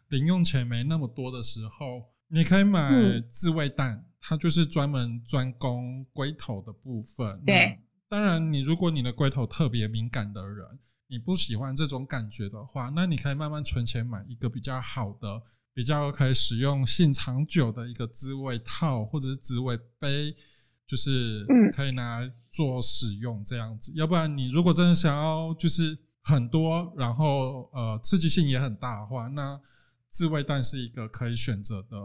[0.09, 2.91] 零用钱没那么多的时候，你可以买
[3.28, 7.38] 自慰蛋，它就是专门专攻龟头的部分。
[7.45, 10.78] 对，当然你如果你的龟头特别敏感的人，
[11.11, 15.42] 你不喜欢这种感觉的话，那你可以慢慢存钱买一个比较好的。
[15.72, 20.34] 比较可以使用性长久的一个滋味套或者是滋味杯，
[20.84, 23.92] 就是可以拿来做使用这样子。
[23.94, 29.58] 要不然你如果真的想要就是很多，然后呃刺激性也很大的话，那
[30.08, 31.96] 自慰蛋是一个可以选择的。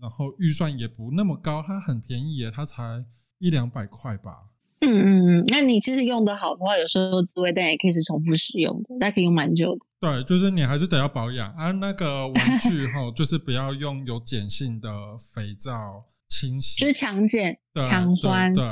[0.00, 3.04] 然后预算也不那么高，它很便宜，它才
[3.38, 4.47] 一两百块吧。
[4.80, 9.80] 嗯嗯嗯，那你其实用的好的话，有时候滋味蛋也可以是重复使用的，那可以用蛮久的。
[10.00, 11.70] 对，就是你还是得要保养啊。
[11.72, 18.54] 那个玩具哈，就是不要用有碱性的肥皂清洗，就是强碱、强酸。
[18.54, 18.64] 对。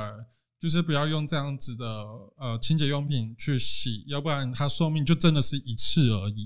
[0.59, 1.85] 就是不要用这样子的
[2.39, 6.45] 呃清洁用品去洗，要不然它寿命就真的是一次而已，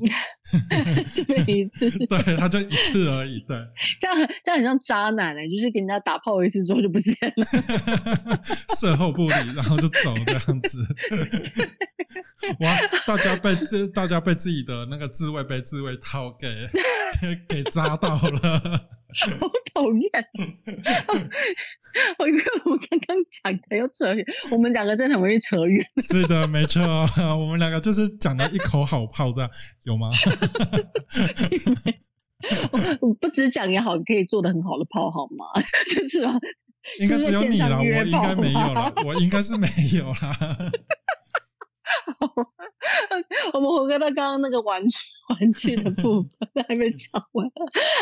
[1.15, 3.57] 就一次， 对，它就一次而已，对。
[4.01, 7.47] 这样这样很像渣男哎，就是给人家打炮一次之后就不见了，
[8.77, 10.85] 事后不理，然后就走这样子。
[12.59, 16.69] 哇，大家被自大家被自己的那个自慰被自慰套给
[17.49, 18.89] 给扎到了。
[19.39, 20.11] 好 讨厌！
[22.19, 25.85] 我因为 我们刚刚讲的又扯远，我们两个真的很容易扯远。
[25.99, 26.81] 是的，没错，
[27.39, 29.51] 我们两个就是讲了一口好炮，这样
[29.85, 30.11] 有吗？
[33.21, 35.45] 不止讲也好，可以做的很好的炮，好吗？
[35.95, 36.33] 就是啊，
[37.01, 39.67] 应该只有你了，我应该没有了，我应该是没
[39.99, 40.71] 有了。
[42.19, 42.33] 好
[43.55, 47.47] 我们回归到刚刚那个玩具玩具的部分还没讲完。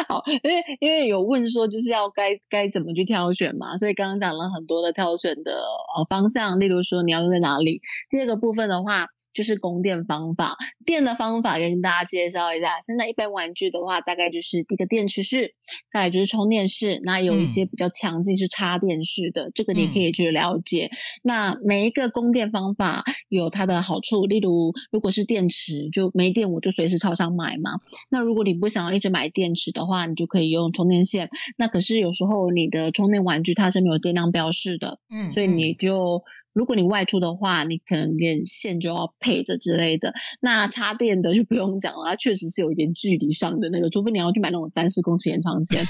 [0.09, 7.81] 好，因为因为有问说就是要该该怎么去挑选嘛，所以刚刚讲了很多的挑选的呃方向，例如说你要用在哪里。
[8.09, 9.09] 第二个部分的话。
[9.39, 12.81] 就是供电方法，电的方法跟大家介绍一下。
[12.85, 15.55] 现在一般玩具的话，大概就是一个电池式，
[15.93, 20.91] 再来就是充电式，那有一些比较强劲是插电式的，这个你可以去了解。
[21.23, 27.71] 那每一个供电方法有它的好处，例如如果是电池就没电，我就随时超商买嘛。
[28.11, 31.31] 那如果你不想要一直买电池的话，你就可以用充电线。
[31.57, 36.25] 那可是有时候你的充电玩具它是没有电量标示的，嗯，所以你就。
[36.59, 40.13] 如果你外出的话，你可能连线就要配着之类的。
[40.41, 45.81] 那插电的 就不用讲了，它确实是有一点距离上的那个，除非你要去买那种三十公尺延长线，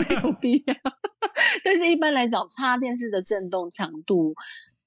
[0.08, 0.74] 没有必要。
[1.62, 4.34] 但是一般来讲，插电式的震动强度。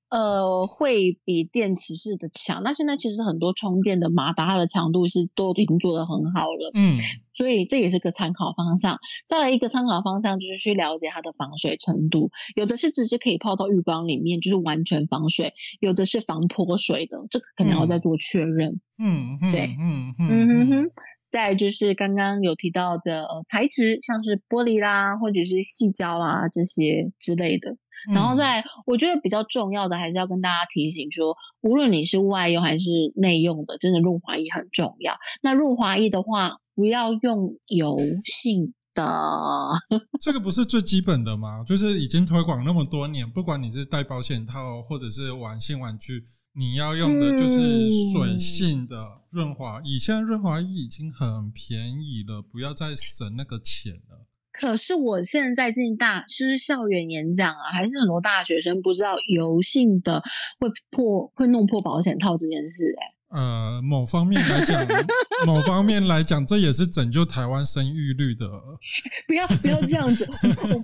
[0.09, 2.63] 呃，会比电池式的强。
[2.63, 6.71] 那现在其实很多充电的马达，它的强度是都已经做得很好了。
[6.73, 6.97] 嗯，
[7.31, 8.97] 所以这也是个参考方向。
[9.27, 12.31] 再来一个参考方向就是去了解它的防水程度。
[12.55, 18.81] 有的是直接可以泡到浴缸里面，就是完全防水；有的是防泼水的，这个可能要再做确认。
[18.97, 20.91] 嗯，对，嗯嗯哼哼。
[21.29, 27.77] 再就是刚刚有提到的材质，像是玻璃啦，或者是细胶啊这些之类的。
[28.13, 35.17] 然后再，我觉得比较重要的还是要跟大家提醒说，无论你是外用还是内用的，真的润滑液很重要。
[35.41, 39.71] 那润滑液的话，不要用油性的。
[40.19, 41.63] 这个不是最基本的吗？
[41.65, 49.99] 就是已经推广那么多年，不管你是戴保险套或者是玩性玩具，你要用的就是水性的润滑液。
[49.99, 54.28] 现在润滑液已经很便宜了，不要再省那个钱了。
[54.59, 60.21] 可是我现在进大，是校园演讲啊，还是很多大学生不知道油性的
[60.59, 63.15] 会破会弄破保险套这件事哎。
[63.31, 64.85] 呃，某方面来讲，
[65.45, 68.49] 某方面来讲，这也是拯救台湾生育率的。
[69.27, 70.27] 不要不要这样子，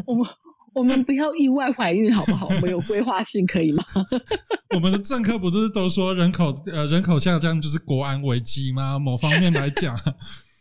[0.05, 0.25] 我我们
[0.75, 2.47] 我们不要意外怀孕好不好？
[2.47, 3.83] 我们有规划性可以吗？
[4.75, 8.99] 我们的政客不是都说人口呃人口下降就是国安危机吗？
[8.99, 9.97] 某方面来讲。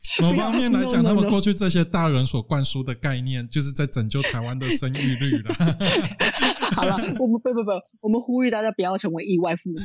[0.21, 5.55] 某方面来讲，他们过去这些大人所灌输的概念，就是在拯救台湾的生育率了。
[6.73, 9.77] 好了，我们不不不，我们呼吁大家不要成为意外父母，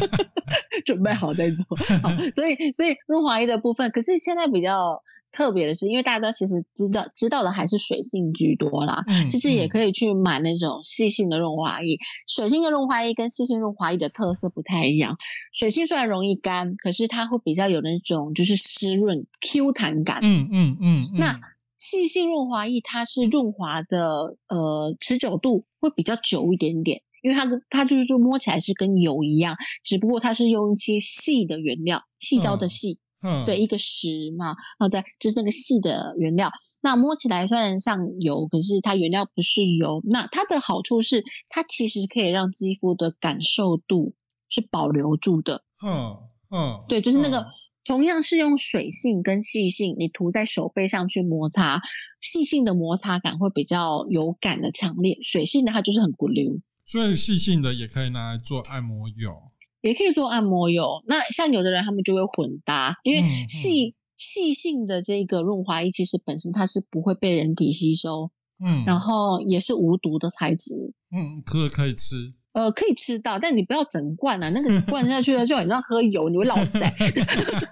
[0.84, 1.64] 准备好再做。
[2.02, 5.02] 好，所以所以润滑液的部分，可是现在比较
[5.32, 9.04] 特别的是，因为大家其实知道知道的还是水性居多啦。
[9.06, 11.98] 嗯，其实也可以去买那种细性的润滑液。
[12.26, 15.18] 水性的润滑液跟细性润滑液的特色不太一样。
[15.52, 20.20] 水性虽然容易干，可是它会比较有那种就是湿润 Q 弹感。
[20.22, 21.10] 嗯嗯嗯。
[21.14, 21.40] 那
[21.78, 36.50] 细性润滑液它是润滑的呃持久度会比较久一点点，因为它跟它就是说摸起来是跟油一样，只不过它是用一些细的原料，细胶的细，嗯，对，一个石嘛，然后再就是那个细的原料，
[36.80, 44.14] 那摸起来虽然像油，可是它原料不是油，那它的好处是它其实可以让肌肤的感受度
[44.48, 46.16] 是保留住的，嗯
[46.50, 47.46] 嗯，对，就是那个。
[47.86, 51.80] 同样是用水性跟细性，你涂在手背上去摩擦，
[52.20, 56.60] 细性的摩擦感会比较有感的强烈，水性的它就是很不溜。
[56.84, 61.02] 所以细性的也可以拿来做按摩油，也可以做按摩油。
[61.06, 68.30] 那像有的人他们就会混搭，因为细细性的这个润滑液其实本身它是不会被人体吸收，
[68.64, 72.34] 嗯，然后也是无毒的材质，嗯，可可以吃。
[72.56, 76.90] 呃，可以吃到，但你不要整罐啊，那个 灌下去了就很像喝油，你会落腮。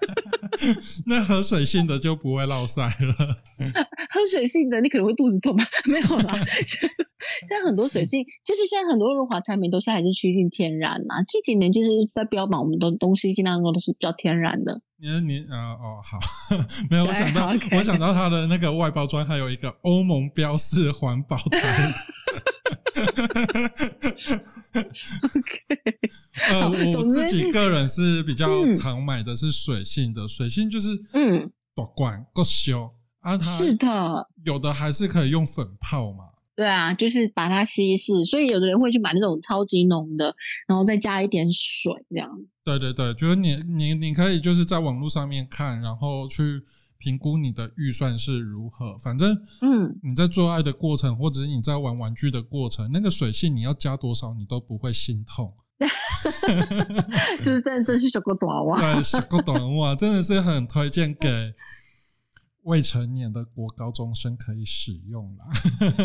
[1.08, 3.14] 那喝水性的就不会落腮了。
[4.12, 5.64] 喝水性的你可能会肚子痛吧？
[5.86, 6.34] 没有啦，
[6.68, 11.22] 现在很多水性，就是现在很多润滑产品都是还是趋近天然嘛。
[11.26, 14.82] 这几年其实，在标榜我们的东西尽量用的是比较天然的。
[15.00, 16.18] 你你啊哦好，
[16.90, 21.94] 没有我想到我想到它的那个外包装还有一个欧盟标示环保材质。
[25.22, 25.60] OK，
[26.48, 32.90] 呃，我自己个人是比较常买的是水性的，水性就是嗯，多罐够修
[33.20, 36.24] 啊，它是的，有的还是可以用粉泡嘛。
[36.56, 40.36] 对啊，就是把它稀释，所以有的人会去买那种超级浓的，
[40.66, 42.30] 然后再加一点水这样。
[42.64, 46.62] 对对对，就是你你你可以就是在网络上面看，然后去。
[47.04, 55.52] 评估你的预算是如何，反正，嗯，你在做爱的过程，或者是你在玩玩具的过程，那个水性你要加多少，你都不会心痛。
[57.44, 61.52] 就是真的，真是小个短袜，对，小个短袜真的是很推荐给
[62.62, 65.44] 未成年的国高中生可以使用啦。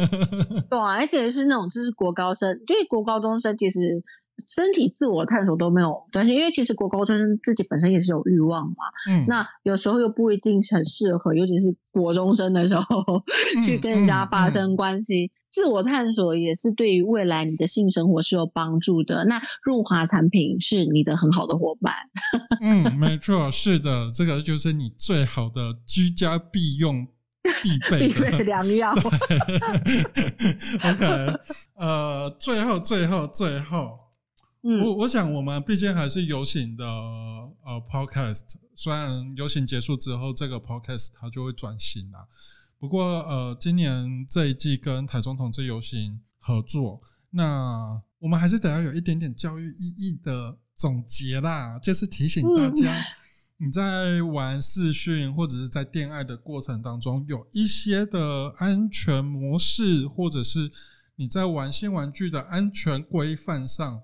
[0.69, 4.03] 对啊，而且是那种就是国高生，因为国高中生其实。
[4.39, 8.75] 身体自我探索都没有担心，因为其实国高中生自己本身也是有欲望嘛。
[9.09, 12.83] 嗯，那有时候又不一定很适合，尤其是国中生的时候
[13.63, 15.31] 去跟人家发生关系。
[15.51, 19.25] 自我探索也是对于未来你的性生活是有帮助的。
[19.25, 21.95] 那润滑产品是你的很好的伙伴。
[22.61, 27.07] 嗯，没错，是的，这个就是你最好的居家必用
[27.63, 28.93] 必备的 良药。
[30.85, 31.39] OK，
[31.75, 34.08] 呃，最后，最后，最后。
[34.83, 38.43] 我我想，我们毕竟还是游行的呃 podcast，
[38.75, 42.27] 虽然游行结束之后，这个 podcast 它就会转型啦。
[42.77, 47.01] 不过呃，今年这一季跟台中同志游行合作，
[47.31, 53.05] 那我们还是得要有一点点教育意义的总结啦，就是提醒大家，
[53.57, 60.71] 你在玩视讯或者是在恋爱的过程当中，有一些的安全模式，或者是
[61.15, 64.01] 你在玩新玩具的安全规范上，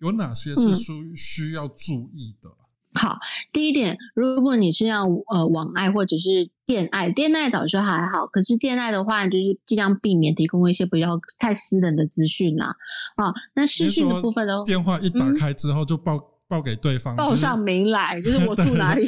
[0.00, 2.48] 有哪些是需需要注意的？
[2.94, 3.18] 好，
[3.52, 12.76] 第一点，如果你是要呃网爱或者是电爱，电爱倒是还好，可是电爱的话，就是尽量避免提供一些不要太私人的资讯啦。
[13.14, 14.64] 啊，那视讯的部分呢？
[14.64, 16.18] 电话一打开之后就报
[16.48, 19.06] 报给对方，报上名来，就是我 住哪里，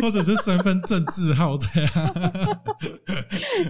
[0.00, 1.90] 或者是身份证字号这样。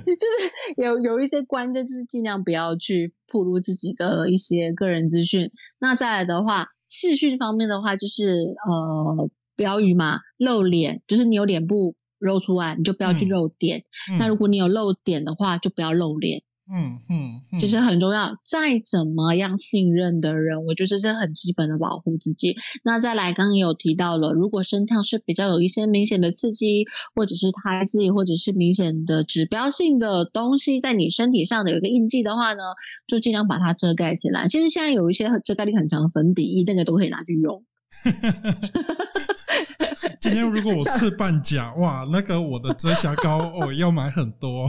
[0.06, 5.50] 就是有有一些关键，就是尽量不要去暴露自己的一些个人资讯。
[5.78, 6.68] 那再来的话。
[6.90, 13.84] 视讯方面的话，就是呃，标语嘛，露脸，就是你有脸部露出来，你就不要去露点。
[14.18, 16.44] 那如果你有露点的话，就不要露脸。
[16.70, 18.36] 嗯嗯，就是很重要。
[18.44, 22.56] 再怎么样信任的人，我觉得这是很基本的保护自己。
[22.84, 32.62] 那再来，刚刚也有提到了，如果身跳是比较有一些明显的刺激，或者是胎记，或者是明显的指标性的东西在你身体上的有一个印记的话呢，
[33.06, 34.48] 就尽量把它遮盖起来。
[34.48, 37.64] 其实现在有一些遮盖力很强的粉底液，那个都可以拿去用。
[40.20, 44.68] 今天如果我刺半甲，哇，那个我的遮瑕膏哦 要买很多。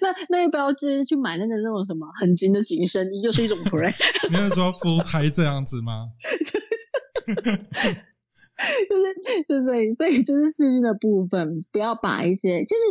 [0.00, 3.94] 那那要不要直接去买那个那种什么很紧的紧身衣，又是一种 brand？
[4.30, 6.10] 你是说敷胎这样子吗？
[8.88, 9.14] 就是
[9.48, 12.82] 就所以所以就是视讯的部分，不要把一些就是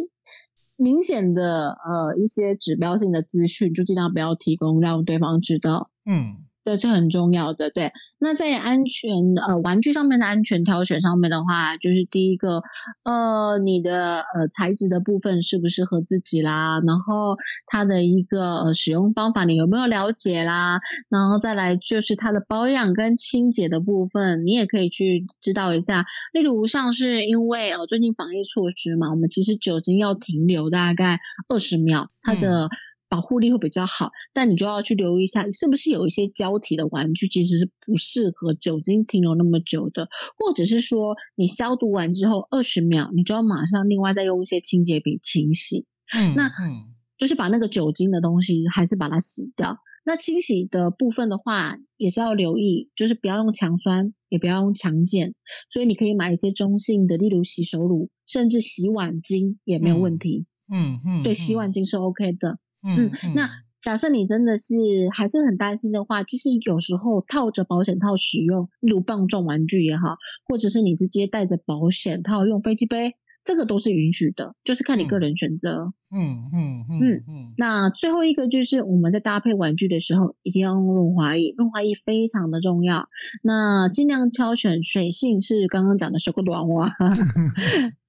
[0.77, 5.91] 明显的呃一些指标性的资讯，就尽量不要提供，让对方知道。
[6.05, 6.45] 嗯。
[6.63, 7.71] 对，这很重要的。
[7.71, 12.61] 对，那在安全呃玩具上面的安全挑选上面的话，就是第一个
[13.03, 17.35] 呃你的呃材质的部分适不适合自己啦，然后
[17.65, 26.05] 它的一个呃使用方法你有没有了解啦，然后再来就是它的保养跟清洁的部分，你也可以去知道一下。
[26.31, 32.69] 例如像是因为呃最近防疫措施嘛，我们其实酒精要停留大概二十秒，它的。
[33.11, 40.07] 保护力会比较好，但你就要去留意一下，是不是有一些胶体的玩具其实是不适合酒精停留那么久的，
[40.37, 45.85] 或者是说你消毒完之后二十秒，你就要马上另外再用一些清洁笔清洗。
[46.17, 46.49] 嗯，那
[47.17, 49.79] 就是把那个酒精的东西还是把它洗掉。
[50.05, 55.33] 那清洗的部分的话，也是要留意，就是不要用强酸，也不要用强碱，
[55.69, 60.45] 所以你可以买一些中性的，例如洗手乳，甚至洗碗巾也没有问题。
[60.71, 62.57] 嗯嗯，对，洗碗巾是 OK 的。
[62.83, 63.49] 嗯，那
[63.81, 64.75] 假设你真的是
[65.11, 75.93] 还是很担心的话，其实有时候套着保险套使用，例如棒状玩具也好，或者是你直接带着保险套用飞机杯，这个都是允许的，就是看你个人选择。
[76.13, 77.53] 嗯嗯嗯嗯。
[77.57, 83.07] 那最后一个就是我们在搭配玩具的时候，一定要用润滑液，润滑液非常的重要。
[83.41, 86.95] 那尽量挑选水性，是刚刚讲的手工暖娃。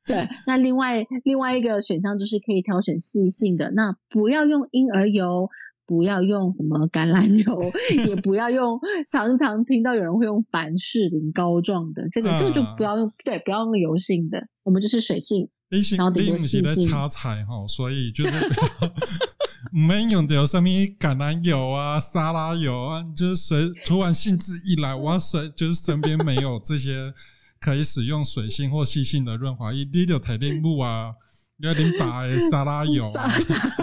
[0.05, 5.49] 对，那另外另外一个选项就是可以挑选细性的，那不要用婴儿油，
[5.87, 7.63] 不要用什么橄榄油，
[8.09, 15.49] 也不要用常常听到有人会用凡士林膏状的，这个这个就不要用，对，不要用油性的，我们就是水性，
[15.97, 16.89] 然后顶多细性。
[16.89, 18.33] 擦彩哈，所以就是
[19.71, 27.15] 没用的有什么橄榄油啊、沙拉油啊，就是随突然兴致一来，我要随就是身边没有这些。
[27.63, 31.13] 可以使用水性或细性的润滑液，你就提领木啊，
[31.63, 33.31] 要领白沙拉油啊。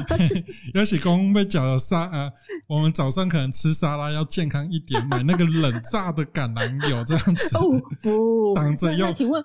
[0.76, 2.32] 要是讲要讲沙呃，
[2.68, 7.58] 我们早上可能吃沙拉要健康一点，买那个冷榨的橄榄油这样子。
[8.02, 9.14] 不，挡着用。
[9.14, 9.42] 请问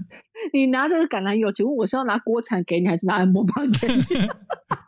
[0.52, 4.02] 你拿这个橄榄油，请问我是要拿锅铲给你，还是拿按摩棒给你？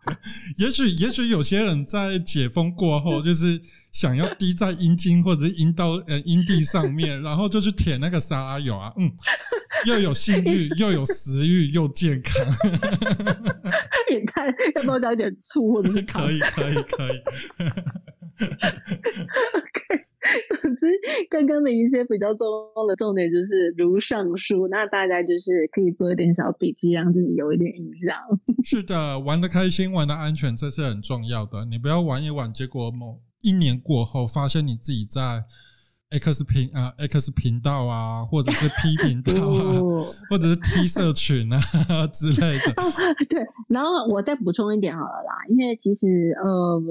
[0.57, 3.61] 也许，也许有些人在解封过后， 就是
[3.92, 9.10] 想要滴在阴茎或者是阴道呃阴蒂上面，然后就去舔那个沙拉油啊，嗯，
[9.86, 12.47] 又有性欲，又有食欲，又健康。
[14.10, 14.47] 你看，
[14.77, 17.22] 要不要加一点醋或者是可以，可以，可以。
[19.55, 20.10] OK。
[20.62, 20.86] 总之，
[21.28, 28.16] 刚刚的一些比较重要的重点就是如上述，那大家就是可以做一点小笔记，让自己有一点印象。
[28.64, 31.64] 是的，玩的开心，玩的安全，这是很重要的。
[31.64, 35.44] 你不要玩一玩，结果某一年过后，发现你自己在。
[36.11, 39.78] X 频啊，X 频道啊，或者是 P 频道啊，
[40.28, 41.61] 或者是 T 社群啊
[42.12, 42.74] 之类的。
[43.28, 46.82] 对，然后我再补充一点好了啦，因为其实呃，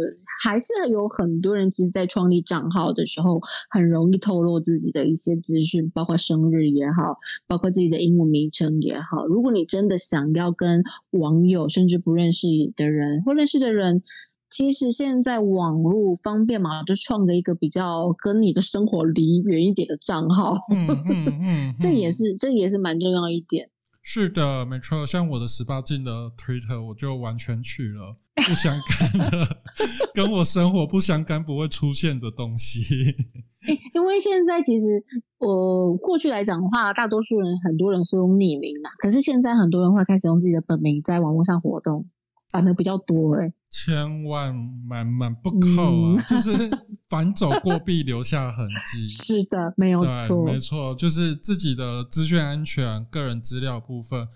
[0.42, 9.28] 还是有很多人其实，在创立账号的时候，很容易透露自己的一些资讯，包括生日也好，包括自己的英文名称也好。
[9.28, 12.48] 如果你真的想要跟网友，甚至不认识
[12.78, 14.02] 的人或认识的人，
[14.50, 23.70] 其实现在网络方便嘛，就创个一个比较跟你的生活离远一点的账号，嗯嗯嗯， 这也嗯是这也是蛮重要一点。
[24.02, 25.06] 是的，没错。
[25.06, 29.58] 像我的十八禁的 Twitter，我就完全去了不相干的，
[30.16, 32.80] 跟我生活不相干、不会出现的东西。
[33.68, 35.04] 因因为现在其实，
[35.38, 42.08] 我，过去来讲的话，大多数人很多人是用匿名啦，可是现在很多人会开始用自己的本名在网络上活动，
[42.50, 44.54] 反而比较多哎、千万
[44.88, 46.26] 满满不扣啊！
[46.30, 46.50] 就是
[47.10, 49.08] 反走过必留下痕迹。
[49.08, 50.46] 是的，没有对，错。
[50.46, 54.28] 没错，就是自己的资讯安全、个人资料部分。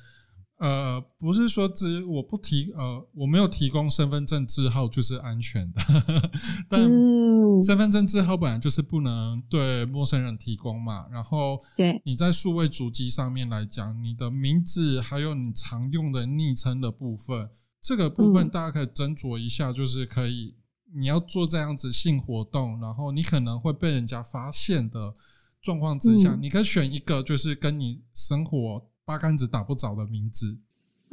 [0.59, 5.81] 呃，不是说只我不提，呃，我没有提供身份证字号就是安全的，
[6.69, 11.05] 但嗯，身份证字号本来就是不能对陌生人提供嘛。
[11.11, 17.49] 然后对，你在数位主机上面来讲，你的名字还有你常用的昵称的部分，
[17.83, 20.55] 这个部分嗯大家可以斟酌一下，就是可以
[20.95, 25.13] 你要做这样子性活动，然后你可能会被人家发现的
[25.61, 30.57] 状况之下，嗯你可以选一个就是跟你生活八竿子打不着的名字。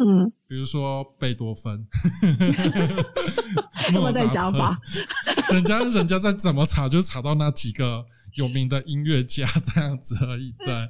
[0.02, 1.86] 嗯，比如说贝多芬，
[3.92, 4.80] 干嘛在讲法？
[5.50, 10.54] 人家人家再怎么查就查到那几个有名的音乐家这样子而已。
[10.58, 10.88] 对，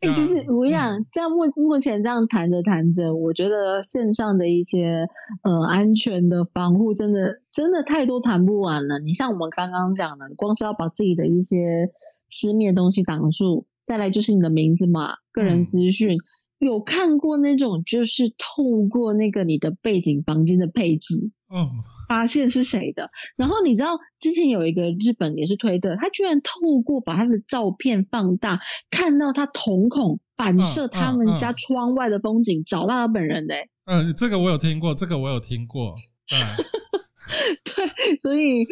[0.00, 5.06] 哎、其实我嗯想这样目目前这样谈着谈着，我觉得线上的一些
[5.42, 8.98] 呃安全的防护，真的真的太多谈不完了。
[8.98, 11.90] 你像我们刚刚讲的，光是要把自己的一些
[12.28, 16.18] 私密的东西挡住，再来就是你的名字嘛，个人嗯资讯。
[16.58, 21.72] 有看过那种，就是透过那个你的背景房间的配置，哦，
[22.10, 23.12] 发现是谁的。
[23.36, 28.60] 然后你知道之前有一个日本也是推的，他居然透过把他的照片放大，
[28.90, 33.70] 看到他瞳孔反射嗯他们家嗯窗外的风景，找到他本人的、欸。
[33.84, 35.94] 呃，这个我有听过，这个我有听过。
[36.26, 36.36] 对，
[37.64, 38.64] 对，所以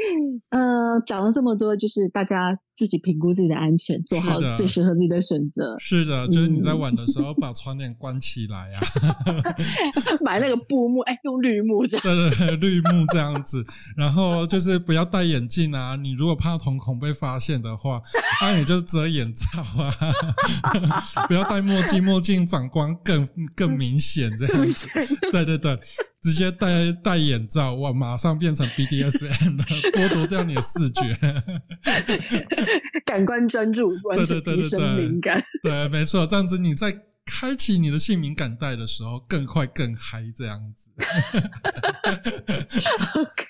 [0.50, 5.76] 呃，讲了这么多，就是大家自己评估自己的安全，做好最适合自己的选择。
[5.78, 8.80] 是的，就是你在嗯玩的时候把窗帘关起来啊，
[10.24, 12.02] 买那个布幕，哎、用绿幕这样。
[12.04, 13.64] 对对对，绿幕这样子，
[13.96, 15.96] 然后就是不要戴眼镜啊。
[15.96, 18.00] 你如果怕瞳孔被发现的话，
[18.40, 19.92] 那、你就遮眼罩啊，
[21.28, 24.88] 不要戴墨镜，墨镜反光更更明显这样子。
[25.32, 25.78] 对对对，
[26.20, 29.64] 直接戴戴眼罩，哇，马上变成 BDSM 了，
[29.94, 31.16] 剥夺掉你的视觉。
[33.06, 35.40] 感官专注，对对对对对敏感。
[35.62, 40.90] 对，没错，这样子你在开启你的性敏感带的时候，更快更嗨，这样子。
[43.14, 43.44] OK，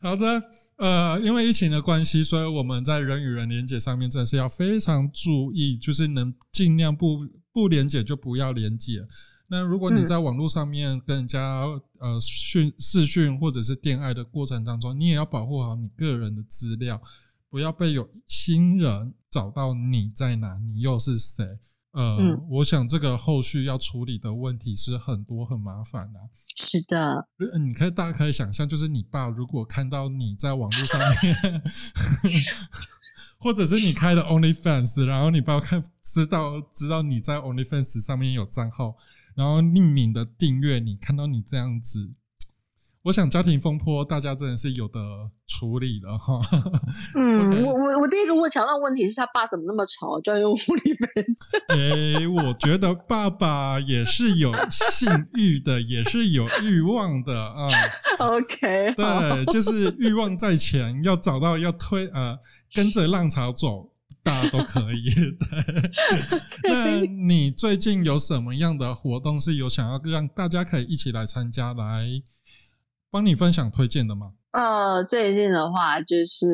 [0.00, 0.44] 好的，
[0.76, 9.00] 呃，因为疫情的关系，所以我们在人与人连接上面真的是要非常注意，就是能尽量不不连接就不要连接。
[9.48, 10.06] 那如果你嗯。
[10.06, 11.64] 在网络上面跟人家、
[11.98, 17.00] 呃讯视讯或者是恋爱的过程当中，你也要保护好你个人的资料，
[17.50, 21.44] 不要被有新人找到你在哪，你又是谁。
[21.92, 22.46] 呃，嗯。
[22.50, 26.18] 我想这个后续要处理的问题是很多很麻烦的、
[26.56, 31.62] 是的，呃你可以大家可以想象，就是你爸如果看到你在网络上面，
[33.38, 38.96] 或者是你开了 OnlyFans，然后你爸看知道知道你在 OnlyFans 上面有账号，
[39.34, 42.12] 然后匿名的订阅你，看到你这样子，
[43.04, 44.98] 我想家庭风波大家真的是有的
[45.46, 46.40] 处理了 哈。
[47.14, 51.58] 嗯我我我第一个我想到的问题是他爸怎么那么吵，居然用物理粉丝。
[51.68, 57.68] 诶，我觉得爸爸也是有性欲的，也是有欲望的啊。
[58.18, 62.38] OK，对，就是欲望在前，要找到要推呃，
[62.72, 63.90] 跟着浪潮走，
[64.24, 65.04] 大家都可以。
[66.62, 72.06] 对，那你最近有什么样的活动是有想要让大家可以一起来参加，来
[73.10, 74.32] 帮你分享推荐的吗？
[74.52, 76.46] 呃，最近的话就是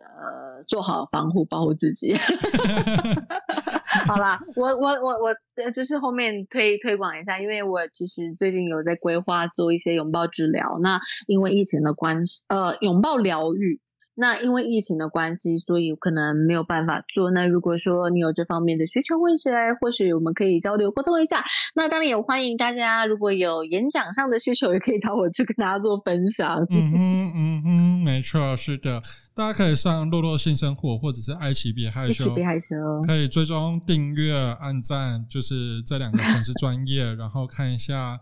[0.00, 2.16] 呃，做好防护，保护自己。
[4.06, 10.78] 好啦，我我我我，呃就是后面推推广一下，因为我其实最近有在规划做一些拥抱治疗。
[10.80, 13.80] 那因为疫情的关系，呃，拥抱疗愈。
[14.20, 17.30] 那因为疫情的关系，所以可能没有办法做。
[17.30, 19.48] 那如果说你有这方面的需求问题，
[19.80, 21.44] 或许我们可以交流沟通一下。
[21.76, 26.66] 那当然也欢迎大家，如果有演讲上的需求，也可以找我去跟大家做分享。
[26.68, 29.00] 嗯哼，嗯哼，没错，是的，
[29.34, 32.74] 大家可以上洛洛性生活或者是爱奇别害羞别，害羞。
[33.06, 38.18] 可以追踪、订阅、按赞，就是这两个粉丝专业，然后看一下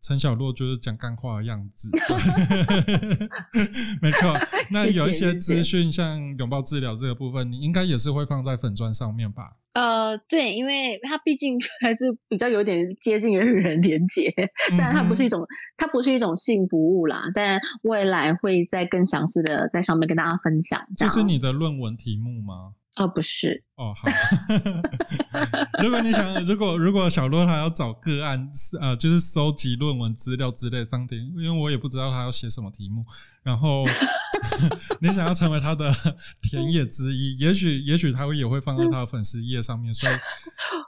[0.00, 1.90] 陈小洛就是讲干话的样子。
[4.00, 4.38] 没错，
[4.70, 9.56] 那有一些资讯，像拥抱治疗这个部分，你应该也是会放在粉砖上面吧？
[9.74, 14.34] 呃，对，因为它毕竟还是比较有点接近人与人连接，
[14.76, 15.46] 但它不是一种，
[15.76, 17.22] 它不是一种性服务啦。
[17.34, 20.84] 但未来会再更详细的在上面跟大家分享。
[20.96, 22.72] 这是你的论文题目吗？
[22.98, 24.08] 呃，不是，哦，好。
[25.82, 33.04] 如果你想，如果如果小洛他要找个案，是呃，就是收集论文资料之类的 something，因为我也不知道他要写什么题目，
[33.42, 33.84] 然后
[35.00, 35.94] 你想要成为他的
[36.42, 40.12] 田野之一，也许也许他会也会放在他的粉丝页上面，所以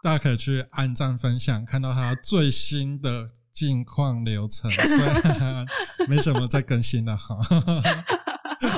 [0.03, 5.67] 大家可以去按赞分享，看到他最新的近况流程，虽然
[6.09, 7.39] 没什么在更新了哈。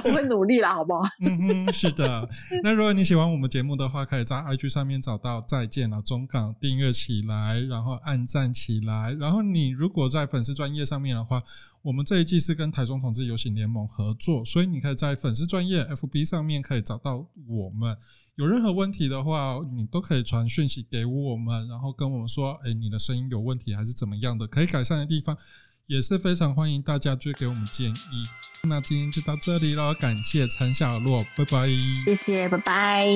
[0.05, 1.03] 我会努力啦，好不好？
[1.21, 2.29] 嗯哼，是的。
[2.63, 9.13] 那如果你喜欢我们节目的话，可以在 IG 上面找到“再见了中港”，订阅起来，然后按赞起来。
[9.13, 11.43] 然后你如果在粉丝专业上面的话，
[11.83, 17.97] 我们这一季是跟台中同志游行联盟合作，所以你可以在粉丝专业 FB 上面可以找到我们。
[18.37, 25.37] 有任何问题的话，你都可以传讯息给我们，然后跟我们说，哎，你的声音有问题还是怎么样的，可以改善的地方。
[25.87, 28.25] 也是非常欢迎大家追给我们建议。
[28.65, 31.69] 那今天就到这里了，感谢陈小洛，拜拜。
[32.07, 33.07] 谢谢，拜拜。